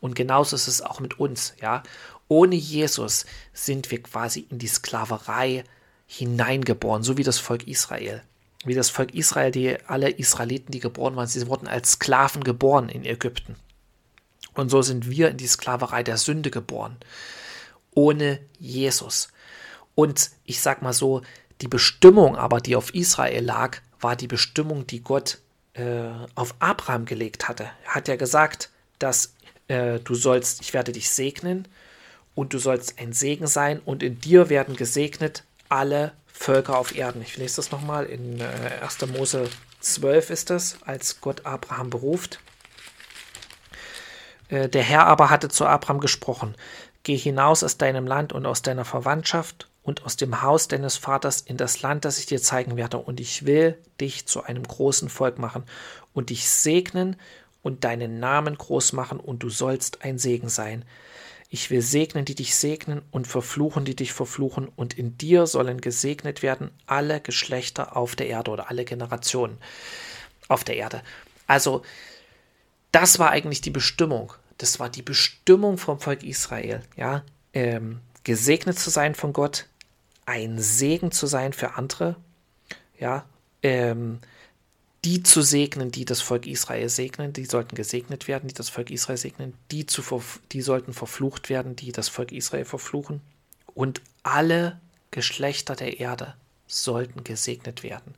Und 0.00 0.14
genauso 0.14 0.56
ist 0.56 0.68
es 0.68 0.82
auch 0.82 1.00
mit 1.00 1.18
uns, 1.18 1.54
ja. 1.60 1.82
Ohne 2.28 2.56
Jesus 2.56 3.26
sind 3.52 3.90
wir 3.90 4.02
quasi 4.02 4.46
in 4.50 4.58
die 4.58 4.66
Sklaverei 4.66 5.64
hineingeboren, 6.06 7.02
so 7.02 7.16
wie 7.16 7.22
das 7.22 7.38
Volk 7.38 7.66
Israel. 7.66 8.22
Wie 8.64 8.74
das 8.74 8.90
Volk 8.90 9.14
Israel, 9.14 9.50
die 9.50 9.76
alle 9.86 10.10
Israeliten, 10.10 10.72
die 10.72 10.80
geboren 10.80 11.14
waren, 11.16 11.26
sie 11.26 11.46
wurden 11.46 11.68
als 11.68 11.92
Sklaven 11.92 12.42
geboren 12.42 12.88
in 12.88 13.04
Ägypten. 13.04 13.56
Und 14.54 14.70
so 14.70 14.82
sind 14.82 15.08
wir 15.08 15.30
in 15.30 15.36
die 15.36 15.46
Sklaverei 15.46 16.02
der 16.02 16.16
Sünde 16.16 16.50
geboren. 16.50 16.96
Ohne 17.94 18.40
Jesus. 18.58 19.28
Und 19.94 20.30
ich 20.44 20.60
sag 20.60 20.82
mal 20.82 20.92
so, 20.92 21.22
die 21.60 21.68
Bestimmung 21.68 22.36
aber, 22.36 22.60
die 22.60 22.76
auf 22.76 22.94
Israel 22.94 23.44
lag, 23.44 23.78
war 24.00 24.16
die 24.16 24.26
Bestimmung, 24.26 24.86
die 24.86 25.02
Gott 25.02 25.38
äh, 25.74 26.08
auf 26.34 26.54
Abraham 26.58 27.04
gelegt 27.04 27.48
hatte. 27.48 27.70
Er 27.84 27.94
hat 27.94 28.08
ja 28.08 28.16
gesagt, 28.16 28.70
dass 28.98 29.34
äh, 29.68 30.00
du 30.00 30.14
sollst, 30.14 30.60
ich 30.60 30.74
werde 30.74 30.92
dich 30.92 31.10
segnen 31.10 31.68
und 32.36 32.52
du 32.52 32.58
sollst 32.58 33.00
ein 33.00 33.12
Segen 33.12 33.48
sein 33.48 33.80
und 33.84 34.04
in 34.04 34.20
dir 34.20 34.48
werden 34.48 34.76
gesegnet 34.76 35.42
alle 35.68 36.12
Völker 36.26 36.78
auf 36.78 36.94
Erden. 36.94 37.22
Ich 37.22 37.36
lese 37.36 37.56
das 37.56 37.72
nochmal, 37.72 38.06
in 38.06 38.40
äh, 38.40 38.44
1. 38.82 39.06
Mose 39.08 39.48
12 39.80 40.30
ist 40.30 40.50
das, 40.50 40.78
als 40.84 41.20
Gott 41.20 41.44
Abraham 41.44 41.90
beruft. 41.90 42.38
Äh, 44.48 44.68
der 44.68 44.82
Herr 44.82 45.06
aber 45.06 45.30
hatte 45.30 45.48
zu 45.48 45.66
Abraham 45.66 45.98
gesprochen, 45.98 46.54
Geh 47.06 47.16
hinaus 47.16 47.62
aus 47.62 47.78
deinem 47.78 48.04
Land 48.04 48.32
und 48.32 48.46
aus 48.46 48.62
deiner 48.62 48.84
Verwandtschaft 48.84 49.68
und 49.84 50.04
aus 50.04 50.16
dem 50.16 50.42
Haus 50.42 50.66
deines 50.66 50.96
Vaters 50.96 51.40
in 51.40 51.56
das 51.56 51.80
Land, 51.80 52.04
das 52.04 52.18
ich 52.18 52.26
dir 52.26 52.42
zeigen 52.42 52.76
werde, 52.76 52.98
und 52.98 53.20
ich 53.20 53.46
will 53.46 53.78
dich 54.00 54.26
zu 54.26 54.42
einem 54.42 54.64
großen 54.64 55.08
Volk 55.08 55.38
machen 55.38 55.62
und 56.14 56.30
dich 56.30 56.48
segnen 56.48 57.14
und 57.62 57.84
deinen 57.84 58.18
Namen 58.18 58.58
groß 58.58 58.92
machen, 58.92 59.20
und 59.20 59.44
du 59.44 59.50
sollst 59.50 60.02
ein 60.02 60.18
Segen 60.18 60.48
sein. 60.48 60.84
Ich 61.56 61.70
will 61.70 61.80
segnen, 61.80 62.26
die 62.26 62.34
dich 62.34 62.54
segnen, 62.54 63.00
und 63.10 63.26
verfluchen, 63.26 63.86
die 63.86 63.96
dich 63.96 64.12
verfluchen, 64.12 64.68
und 64.68 64.92
in 64.92 65.16
dir 65.16 65.46
sollen 65.46 65.80
gesegnet 65.80 66.42
werden 66.42 66.70
alle 66.84 67.18
Geschlechter 67.18 67.96
auf 67.96 68.14
der 68.14 68.26
Erde 68.26 68.50
oder 68.50 68.68
alle 68.68 68.84
Generationen 68.84 69.56
auf 70.48 70.64
der 70.64 70.76
Erde. 70.76 71.00
Also, 71.46 71.80
das 72.92 73.18
war 73.18 73.30
eigentlich 73.30 73.62
die 73.62 73.70
Bestimmung. 73.70 74.34
Das 74.58 74.80
war 74.80 74.90
die 74.90 75.00
Bestimmung 75.00 75.78
vom 75.78 75.98
Volk 75.98 76.24
Israel, 76.24 76.82
ja, 76.94 77.24
ähm, 77.54 78.00
gesegnet 78.22 78.78
zu 78.78 78.90
sein 78.90 79.14
von 79.14 79.32
Gott, 79.32 79.64
ein 80.26 80.58
Segen 80.58 81.10
zu 81.10 81.26
sein 81.26 81.54
für 81.54 81.76
andere, 81.76 82.16
ja, 82.98 83.24
ähm, 83.62 84.18
die 85.06 85.22
zu 85.22 85.40
segnen, 85.40 85.92
die 85.92 86.04
das 86.04 86.20
Volk 86.20 86.48
Israel 86.48 86.88
segnen, 86.88 87.32
die 87.32 87.44
sollten 87.44 87.76
gesegnet 87.76 88.26
werden, 88.26 88.48
die 88.48 88.54
das 88.54 88.70
Volk 88.70 88.90
Israel 88.90 89.16
segnen, 89.16 89.54
die, 89.70 89.86
zu, 89.86 90.02
die 90.50 90.62
sollten 90.62 90.92
verflucht 90.94 91.48
werden, 91.48 91.76
die 91.76 91.92
das 91.92 92.08
Volk 92.08 92.32
Israel 92.32 92.64
verfluchen. 92.64 93.20
Und 93.72 94.02
alle 94.24 94.80
Geschlechter 95.12 95.76
der 95.76 96.00
Erde 96.00 96.34
sollten 96.66 97.22
gesegnet 97.22 97.84
werden. 97.84 98.16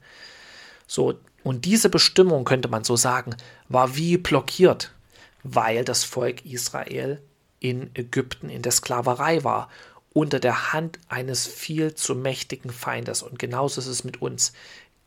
So, 0.86 1.20
und 1.44 1.66
diese 1.66 1.90
Bestimmung, 1.90 2.46
könnte 2.46 2.68
man 2.68 2.84
so 2.84 2.96
sagen, 2.96 3.36
war 3.68 3.94
wie 3.94 4.16
blockiert, 4.16 4.94
weil 5.42 5.84
das 5.84 6.04
Volk 6.04 6.46
Israel 6.46 7.20
in 7.60 7.90
Ägypten 7.92 8.48
in 8.48 8.62
der 8.62 8.72
Sklaverei 8.72 9.44
war 9.44 9.68
unter 10.14 10.40
der 10.40 10.72
Hand 10.72 10.98
eines 11.08 11.46
viel 11.46 11.94
zu 11.94 12.14
mächtigen 12.14 12.70
Feindes. 12.70 13.22
Und 13.22 13.38
genauso 13.38 13.78
ist 13.78 13.86
es 13.88 14.04
mit 14.04 14.22
uns. 14.22 14.54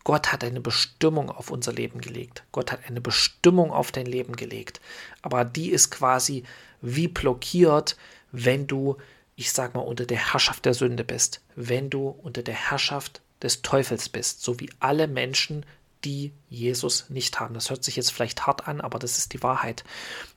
Gott 0.03 0.31
hat 0.31 0.43
eine 0.43 0.61
Bestimmung 0.61 1.29
auf 1.29 1.51
unser 1.51 1.73
Leben 1.73 2.01
gelegt. 2.01 2.43
Gott 2.51 2.71
hat 2.71 2.79
eine 2.87 3.01
Bestimmung 3.01 3.71
auf 3.71 3.91
dein 3.91 4.05
Leben 4.05 4.35
gelegt. 4.35 4.81
Aber 5.21 5.45
die 5.45 5.69
ist 5.69 5.91
quasi 5.91 6.43
wie 6.81 7.07
blockiert, 7.07 7.97
wenn 8.31 8.67
du, 8.67 8.97
ich 9.35 9.51
sag 9.51 9.75
mal, 9.75 9.81
unter 9.81 10.05
der 10.05 10.31
Herrschaft 10.31 10.65
der 10.65 10.73
Sünde 10.73 11.03
bist. 11.03 11.41
Wenn 11.55 11.89
du 11.89 12.07
unter 12.09 12.41
der 12.41 12.55
Herrschaft 12.55 13.21
des 13.41 13.61
Teufels 13.61 14.09
bist. 14.09 14.43
So 14.43 14.59
wie 14.59 14.69
alle 14.79 15.07
Menschen, 15.07 15.65
die 16.03 16.31
Jesus 16.49 17.09
nicht 17.09 17.39
haben. 17.39 17.53
Das 17.53 17.69
hört 17.69 17.83
sich 17.83 17.95
jetzt 17.95 18.11
vielleicht 18.11 18.47
hart 18.47 18.67
an, 18.67 18.81
aber 18.81 18.99
das 18.99 19.17
ist 19.17 19.33
die 19.33 19.43
Wahrheit. 19.43 19.83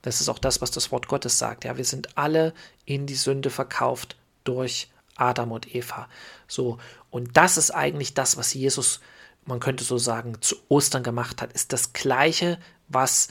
Das 0.03 0.21
ist 0.21 0.29
auch 0.29 0.39
das, 0.39 0.61
was 0.61 0.71
das 0.71 0.93
Wort 0.93 1.09
Gottes 1.09 1.39
sagt. 1.39 1.65
Ja, 1.65 1.77
wir 1.77 1.85
sind 1.85 2.19
alle 2.19 2.53
in 2.85 3.07
die 3.07 3.15
Sünde 3.15 3.51
verkauft 3.51 4.17
durch 4.45 4.89
Adam 5.17 5.53
und 5.53 5.75
Eva. 5.75 6.09
So, 6.49 6.79
und 7.11 7.37
das 7.37 7.57
ist 7.57 7.71
eigentlich 7.71 8.15
das, 8.15 8.37
was 8.37 8.53
Jesus, 8.53 9.01
man 9.47 9.61
könnte 9.61 9.85
so 9.85 9.99
sagen, 9.99 10.37
zu 10.41 10.57
Ostern 10.69 11.03
gemacht 11.03 11.43
hat, 11.43 11.53
ist 11.53 11.73
das 11.73 11.93
Gleiche, 11.93 12.59
was 12.89 13.29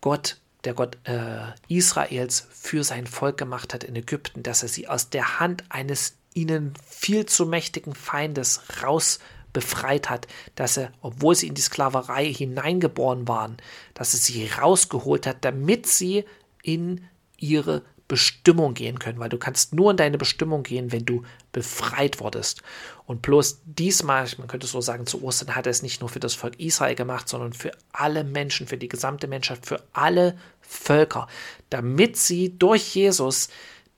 Gott, 0.00 0.38
der 0.64 0.74
Gott 0.74 0.98
äh, 1.04 1.52
Israels, 1.68 2.46
für 2.50 2.84
sein 2.84 3.06
Volk 3.06 3.36
gemacht 3.36 3.74
hat 3.74 3.84
in 3.84 3.96
Ägypten, 3.96 4.42
dass 4.42 4.62
er 4.62 4.68
sie 4.68 4.88
aus 4.88 5.10
der 5.10 5.40
Hand 5.40 5.64
eines 5.68 6.16
ihnen 6.34 6.74
viel 6.86 7.26
zu 7.26 7.46
mächtigen 7.46 7.94
Feindes 7.94 8.60
raus 8.82 9.18
befreit 9.52 10.10
hat, 10.10 10.26
dass 10.54 10.76
er, 10.76 10.92
obwohl 11.00 11.34
sie 11.34 11.46
in 11.46 11.54
die 11.54 11.62
Sklaverei 11.62 12.30
hineingeboren 12.30 13.26
waren, 13.26 13.56
dass 13.94 14.12
er 14.12 14.20
sie 14.20 14.46
rausgeholt 14.46 15.26
hat, 15.26 15.38
damit 15.46 15.86
sie 15.86 16.24
in 16.62 17.06
ihre 17.38 17.82
Bestimmung 18.08 18.74
gehen 18.74 18.98
können, 18.98 19.18
weil 19.18 19.30
du 19.30 19.38
kannst 19.38 19.74
nur 19.74 19.90
in 19.90 19.96
deine 19.96 20.18
Bestimmung 20.18 20.62
gehen, 20.62 20.92
wenn 20.92 21.06
du 21.06 21.22
befreit 21.52 22.20
wurdest. 22.20 22.62
Und 23.06 23.22
bloß 23.22 23.60
diesmal, 23.64 24.28
man 24.38 24.48
könnte 24.48 24.66
so 24.66 24.80
sagen, 24.80 25.06
zu 25.06 25.22
Ostern 25.22 25.54
hat 25.54 25.66
er 25.66 25.70
es 25.70 25.82
nicht 25.82 26.00
nur 26.00 26.10
für 26.10 26.20
das 26.20 26.34
Volk 26.34 26.58
Israel 26.58 26.96
gemacht, 26.96 27.28
sondern 27.28 27.52
für 27.52 27.70
alle 27.92 28.24
Menschen, 28.24 28.66
für 28.66 28.76
die 28.76 28.88
gesamte 28.88 29.28
Menschheit, 29.28 29.64
für 29.64 29.82
alle 29.92 30.36
Völker, 30.60 31.28
damit 31.70 32.16
sie 32.16 32.58
durch 32.58 32.94
Jesus 32.96 33.48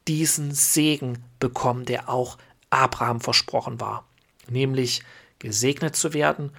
diesen 0.06 0.52
Segen 0.52 1.24
bekommen, 1.40 1.86
der 1.86 2.08
auch 2.10 2.36
Abraham 2.70 3.20
versprochen 3.20 3.80
war, 3.80 4.06
nämlich 4.48 5.02
gesegnet 5.38 5.96
zu 5.96 6.12
werden 6.12 6.52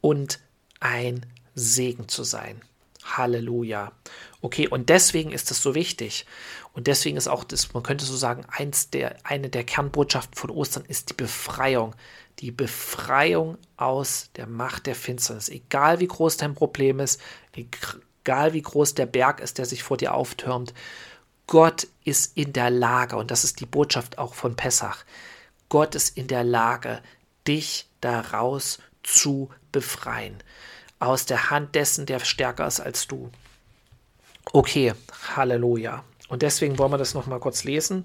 und 0.00 0.38
ein 0.78 1.26
Segen 1.54 2.08
zu 2.08 2.22
sein. 2.22 2.60
Halleluja. 3.04 3.92
Okay, 4.40 4.68
und 4.68 4.88
deswegen 4.88 5.32
ist 5.32 5.50
es 5.50 5.62
so 5.62 5.74
wichtig. 5.74 6.26
Und 6.72 6.86
deswegen 6.86 7.16
ist 7.16 7.28
auch 7.28 7.44
das, 7.44 7.72
man 7.74 7.82
könnte 7.82 8.04
so 8.04 8.16
sagen, 8.16 8.44
eins 8.48 8.90
der, 8.90 9.16
eine 9.24 9.48
der 9.48 9.64
Kernbotschaften 9.64 10.36
von 10.36 10.50
Ostern 10.50 10.84
ist 10.86 11.10
die 11.10 11.14
Befreiung. 11.14 11.94
Die 12.38 12.52
Befreiung 12.52 13.58
aus 13.76 14.30
der 14.36 14.46
Macht 14.46 14.86
der 14.86 14.94
Finsternis. 14.94 15.48
Egal 15.48 16.00
wie 16.00 16.06
groß 16.06 16.36
dein 16.36 16.54
Problem 16.54 17.00
ist, 17.00 17.20
egal 17.54 18.52
wie 18.52 18.62
groß 18.62 18.94
der 18.94 19.06
Berg 19.06 19.40
ist, 19.40 19.58
der 19.58 19.66
sich 19.66 19.82
vor 19.82 19.96
dir 19.96 20.14
auftürmt, 20.14 20.72
Gott 21.46 21.88
ist 22.04 22.36
in 22.36 22.52
der 22.52 22.70
Lage, 22.70 23.16
und 23.16 23.32
das 23.32 23.42
ist 23.42 23.58
die 23.58 23.66
Botschaft 23.66 24.18
auch 24.18 24.34
von 24.34 24.54
Pessach, 24.54 25.04
Gott 25.68 25.96
ist 25.96 26.16
in 26.16 26.28
der 26.28 26.44
Lage, 26.44 27.02
dich 27.46 27.88
daraus 28.00 28.78
zu 29.02 29.50
befreien. 29.72 30.36
Aus 31.00 31.26
der 31.26 31.50
Hand 31.50 31.74
dessen, 31.74 32.06
der 32.06 32.20
stärker 32.20 32.66
ist 32.66 32.80
als 32.80 33.08
du. 33.08 33.30
Okay, 34.52 34.94
Halleluja. 35.34 36.04
Und 36.30 36.42
deswegen 36.42 36.78
wollen 36.78 36.92
wir 36.92 36.98
das 36.98 37.12
nochmal 37.12 37.40
kurz 37.40 37.64
lesen. 37.64 38.04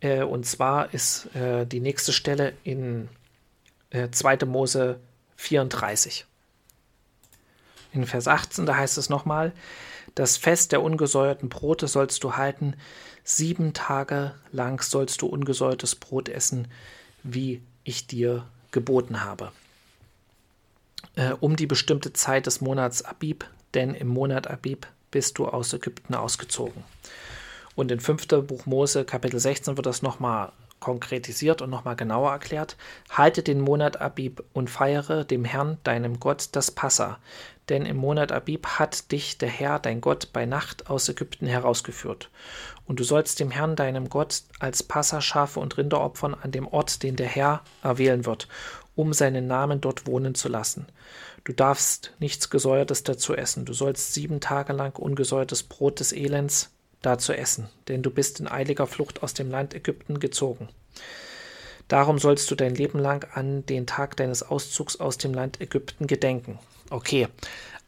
Äh, 0.00 0.22
und 0.22 0.46
zwar 0.46 0.92
ist 0.94 1.26
äh, 1.36 1.66
die 1.66 1.80
nächste 1.80 2.12
Stelle 2.12 2.54
in 2.64 3.08
äh, 3.90 4.08
2. 4.10 4.38
Mose 4.46 4.98
34. 5.36 6.24
In 7.92 8.06
Vers 8.06 8.26
18, 8.26 8.66
da 8.66 8.76
heißt 8.76 8.98
es 8.98 9.10
nochmal, 9.10 9.52
das 10.14 10.38
Fest 10.38 10.72
der 10.72 10.82
ungesäuerten 10.82 11.50
Brote 11.50 11.88
sollst 11.88 12.24
du 12.24 12.36
halten, 12.36 12.74
sieben 13.22 13.74
Tage 13.74 14.34
lang 14.50 14.82
sollst 14.82 15.20
du 15.20 15.26
ungesäuertes 15.26 15.94
Brot 15.94 16.30
essen, 16.30 16.68
wie 17.22 17.62
ich 17.84 18.06
dir 18.06 18.46
geboten 18.70 19.24
habe. 19.24 19.52
Äh, 21.16 21.32
um 21.40 21.56
die 21.56 21.66
bestimmte 21.66 22.14
Zeit 22.14 22.46
des 22.46 22.62
Monats 22.62 23.02
Abib, 23.02 23.44
denn 23.74 23.94
im 23.94 24.08
Monat 24.08 24.46
Abib 24.46 24.86
bist 25.10 25.36
du 25.36 25.46
aus 25.46 25.74
Ägypten 25.74 26.14
ausgezogen. 26.14 26.82
Und 27.78 27.92
in 27.92 28.00
5. 28.00 28.26
Buch 28.44 28.66
Mose, 28.66 29.04
Kapitel 29.04 29.38
16, 29.38 29.76
wird 29.76 29.86
das 29.86 30.02
nochmal 30.02 30.50
konkretisiert 30.80 31.62
und 31.62 31.70
nochmal 31.70 31.94
genauer 31.94 32.32
erklärt. 32.32 32.76
Halte 33.08 33.44
den 33.44 33.60
Monat 33.60 34.00
Abib 34.00 34.42
und 34.52 34.68
feiere 34.68 35.22
dem 35.22 35.44
Herrn, 35.44 35.78
deinem 35.84 36.18
Gott, 36.18 36.48
das 36.52 36.72
Passa. 36.72 37.20
Denn 37.68 37.86
im 37.86 37.96
Monat 37.96 38.32
Abib 38.32 38.66
hat 38.66 39.12
dich 39.12 39.38
der 39.38 39.48
Herr, 39.48 39.78
dein 39.78 40.00
Gott, 40.00 40.30
bei 40.32 40.44
Nacht 40.44 40.90
aus 40.90 41.08
Ägypten 41.08 41.46
herausgeführt. 41.46 42.30
Und 42.84 42.98
du 42.98 43.04
sollst 43.04 43.38
dem 43.38 43.52
Herrn, 43.52 43.76
deinem 43.76 44.08
Gott, 44.08 44.42
als 44.58 44.82
Passa 44.82 45.20
Schafe 45.20 45.60
und 45.60 45.78
Rinder 45.78 46.00
opfern 46.00 46.34
an 46.34 46.50
dem 46.50 46.66
Ort, 46.66 47.04
den 47.04 47.14
der 47.14 47.28
Herr 47.28 47.62
erwählen 47.84 48.26
wird, 48.26 48.48
um 48.96 49.12
seinen 49.12 49.46
Namen 49.46 49.80
dort 49.80 50.04
wohnen 50.04 50.34
zu 50.34 50.48
lassen. 50.48 50.86
Du 51.44 51.52
darfst 51.52 52.12
nichts 52.18 52.50
Gesäuertes 52.50 53.04
dazu 53.04 53.36
essen. 53.36 53.66
Du 53.66 53.72
sollst 53.72 54.14
sieben 54.14 54.40
Tage 54.40 54.72
lang 54.72 54.96
ungesäuertes 54.96 55.62
Brot 55.62 56.00
des 56.00 56.10
Elends 56.10 56.72
da 57.02 57.18
zu 57.18 57.36
essen, 57.36 57.68
denn 57.88 58.02
du 58.02 58.10
bist 58.10 58.40
in 58.40 58.48
eiliger 58.48 58.86
Flucht 58.86 59.22
aus 59.22 59.34
dem 59.34 59.50
Land 59.50 59.74
Ägypten 59.74 60.20
gezogen. 60.20 60.68
Darum 61.86 62.18
sollst 62.18 62.50
du 62.50 62.54
dein 62.54 62.74
Leben 62.74 62.98
lang 62.98 63.26
an 63.32 63.64
den 63.64 63.86
Tag 63.86 64.16
deines 64.16 64.42
Auszugs 64.42 65.00
aus 65.00 65.16
dem 65.16 65.32
Land 65.32 65.60
Ägypten 65.60 66.06
gedenken. 66.06 66.58
Okay, 66.90 67.28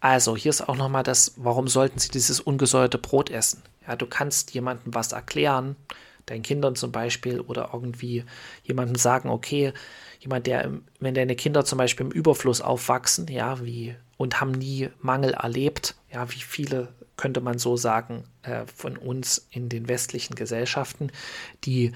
also 0.00 0.36
hier 0.36 0.50
ist 0.50 0.66
auch 0.66 0.76
nochmal 0.76 1.02
das, 1.02 1.34
warum 1.36 1.68
sollten 1.68 1.98
sie 1.98 2.08
dieses 2.08 2.40
ungesäuerte 2.40 2.98
Brot 2.98 3.30
essen? 3.30 3.62
Ja, 3.86 3.96
du 3.96 4.06
kannst 4.06 4.52
jemandem 4.52 4.94
was 4.94 5.12
erklären, 5.12 5.76
deinen 6.26 6.42
Kindern 6.42 6.76
zum 6.76 6.92
Beispiel, 6.92 7.40
oder 7.40 7.70
irgendwie 7.72 8.24
jemandem 8.62 8.96
sagen, 8.96 9.28
okay, 9.28 9.72
jemand, 10.20 10.46
der, 10.46 10.70
wenn 11.00 11.14
deine 11.14 11.36
Kinder 11.36 11.64
zum 11.64 11.78
Beispiel 11.78 12.06
im 12.06 12.12
Überfluss 12.12 12.60
aufwachsen, 12.60 13.26
ja, 13.28 13.62
wie, 13.64 13.94
und 14.16 14.40
haben 14.40 14.52
nie 14.52 14.88
Mangel 15.00 15.32
erlebt, 15.32 15.96
ja, 16.12 16.30
wie 16.30 16.40
viele 16.40 16.88
könnte 17.16 17.40
man 17.40 17.58
so 17.58 17.76
sagen, 17.76 18.24
äh, 18.42 18.64
von 18.74 18.96
uns 18.96 19.46
in 19.50 19.68
den 19.68 19.88
westlichen 19.88 20.34
Gesellschaften, 20.34 21.12
die 21.64 21.92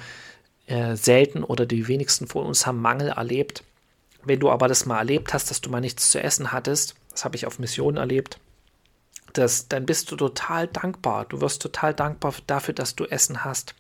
äh, 0.67 0.97
selten 0.97 1.45
oder 1.45 1.67
die 1.67 1.89
wenigsten 1.89 2.27
von 2.27 2.47
uns 2.47 2.67
haben 2.67 2.81
Mangel 2.81 3.09
erlebt. 3.09 3.65
Wenn 4.23 4.41
du 4.41 4.51
aber 4.51 4.69
das 4.69 4.87
mal 4.87 4.99
erlebt 4.99 5.35
hast, 5.35 5.51
dass 5.51 5.61
du 5.61 5.71
mal 5.71 5.81
nichts 5.81 6.11
zu 6.11 6.23
essen 6.23 6.53
hattest, 6.53 6.95
das 7.11 7.25
habe 7.25 7.37
ich 7.37 7.47
auf 7.47 7.59
Missionen 7.59 7.97
erlebt, 7.97 8.39
das, 9.35 9.69
dann 9.69 9.85
bist 9.85 10.11
du 10.11 10.17
total 10.17 10.69
dankbar. 10.69 11.27
Du 11.27 11.41
wirst 11.41 11.61
total 11.61 11.93
dankbar 11.93 12.35
dafür, 12.47 12.73
dass 12.73 12.95
du 12.95 13.05
Essen 13.05 13.45
hast. 13.45 13.75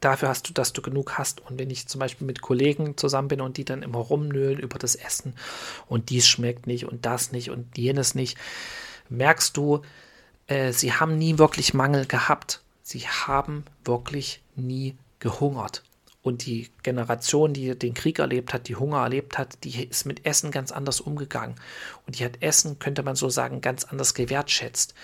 Dafür 0.00 0.28
hast 0.28 0.48
du, 0.48 0.52
dass 0.52 0.72
du 0.72 0.82
genug 0.82 1.18
hast. 1.18 1.40
Und 1.40 1.58
wenn 1.58 1.70
ich 1.70 1.88
zum 1.88 1.98
Beispiel 1.98 2.26
mit 2.26 2.42
Kollegen 2.42 2.96
zusammen 2.96 3.28
bin 3.28 3.40
und 3.40 3.56
die 3.56 3.64
dann 3.64 3.82
immer 3.82 3.98
rumnöhlen 3.98 4.58
über 4.58 4.78
das 4.78 4.94
Essen 4.94 5.34
und 5.86 6.10
dies 6.10 6.28
schmeckt 6.28 6.66
nicht 6.66 6.86
und 6.86 7.06
das 7.06 7.32
nicht 7.32 7.50
und 7.50 7.76
jenes 7.76 8.14
nicht, 8.14 8.36
merkst 9.16 9.56
du, 9.56 9.82
äh, 10.46 10.72
sie 10.72 10.92
haben 10.92 11.18
nie 11.18 11.38
wirklich 11.38 11.74
Mangel 11.74 12.06
gehabt. 12.06 12.62
Sie 12.82 13.00
haben 13.00 13.64
wirklich 13.84 14.42
nie 14.56 14.96
gehungert. 15.18 15.82
Und 16.22 16.46
die 16.46 16.70
Generation, 16.84 17.52
die 17.52 17.76
den 17.76 17.94
Krieg 17.94 18.20
erlebt 18.20 18.54
hat, 18.54 18.68
die 18.68 18.76
Hunger 18.76 18.98
erlebt 18.98 19.38
hat, 19.38 19.64
die 19.64 19.84
ist 19.84 20.04
mit 20.04 20.24
Essen 20.24 20.52
ganz 20.52 20.70
anders 20.70 21.00
umgegangen. 21.00 21.56
Und 22.06 22.18
die 22.18 22.24
hat 22.24 22.40
Essen, 22.42 22.78
könnte 22.78 23.02
man 23.02 23.16
so 23.16 23.28
sagen, 23.28 23.60
ganz 23.60 23.84
anders 23.84 24.14
gewertschätzt. 24.14 24.94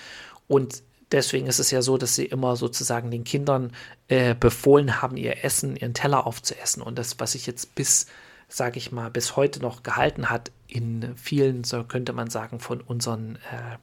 Und 0.47 0.83
deswegen 1.11 1.49
ist 1.49 1.59
es 1.59 1.73
ja 1.73 1.83
so, 1.83 1.99
dass 1.99 2.15
sie 2.15 2.27
immer 2.27 2.55
sozusagen 2.55 3.11
den 3.11 3.25
Kindern 3.25 3.73
äh, 4.07 4.37
befohlen 4.37 5.03
haben, 5.03 5.17
ihr 5.17 5.45
Essen, 5.45 5.75
ihren 5.75 5.95
Teller 5.95 6.25
aufzuessen. 6.25 6.83
Und 6.83 6.99
das, 6.99 7.19
was 7.19 7.33
sich 7.33 7.47
jetzt 7.47 7.75
bis, 7.75 8.07
sage 8.49 8.79
ich 8.79 8.93
mal, 8.93 9.11
bis 9.11 9.35
heute 9.35 9.61
noch 9.61 9.83
gehalten 9.83 10.31
hat, 10.31 10.53
in 10.69 11.17
vielen, 11.17 11.65
so 11.65 11.83
könnte 11.83 12.13
man 12.13 12.31
sagen, 12.31 12.61
von 12.61 12.81
unseren 12.81 13.37
äh, 13.51 13.79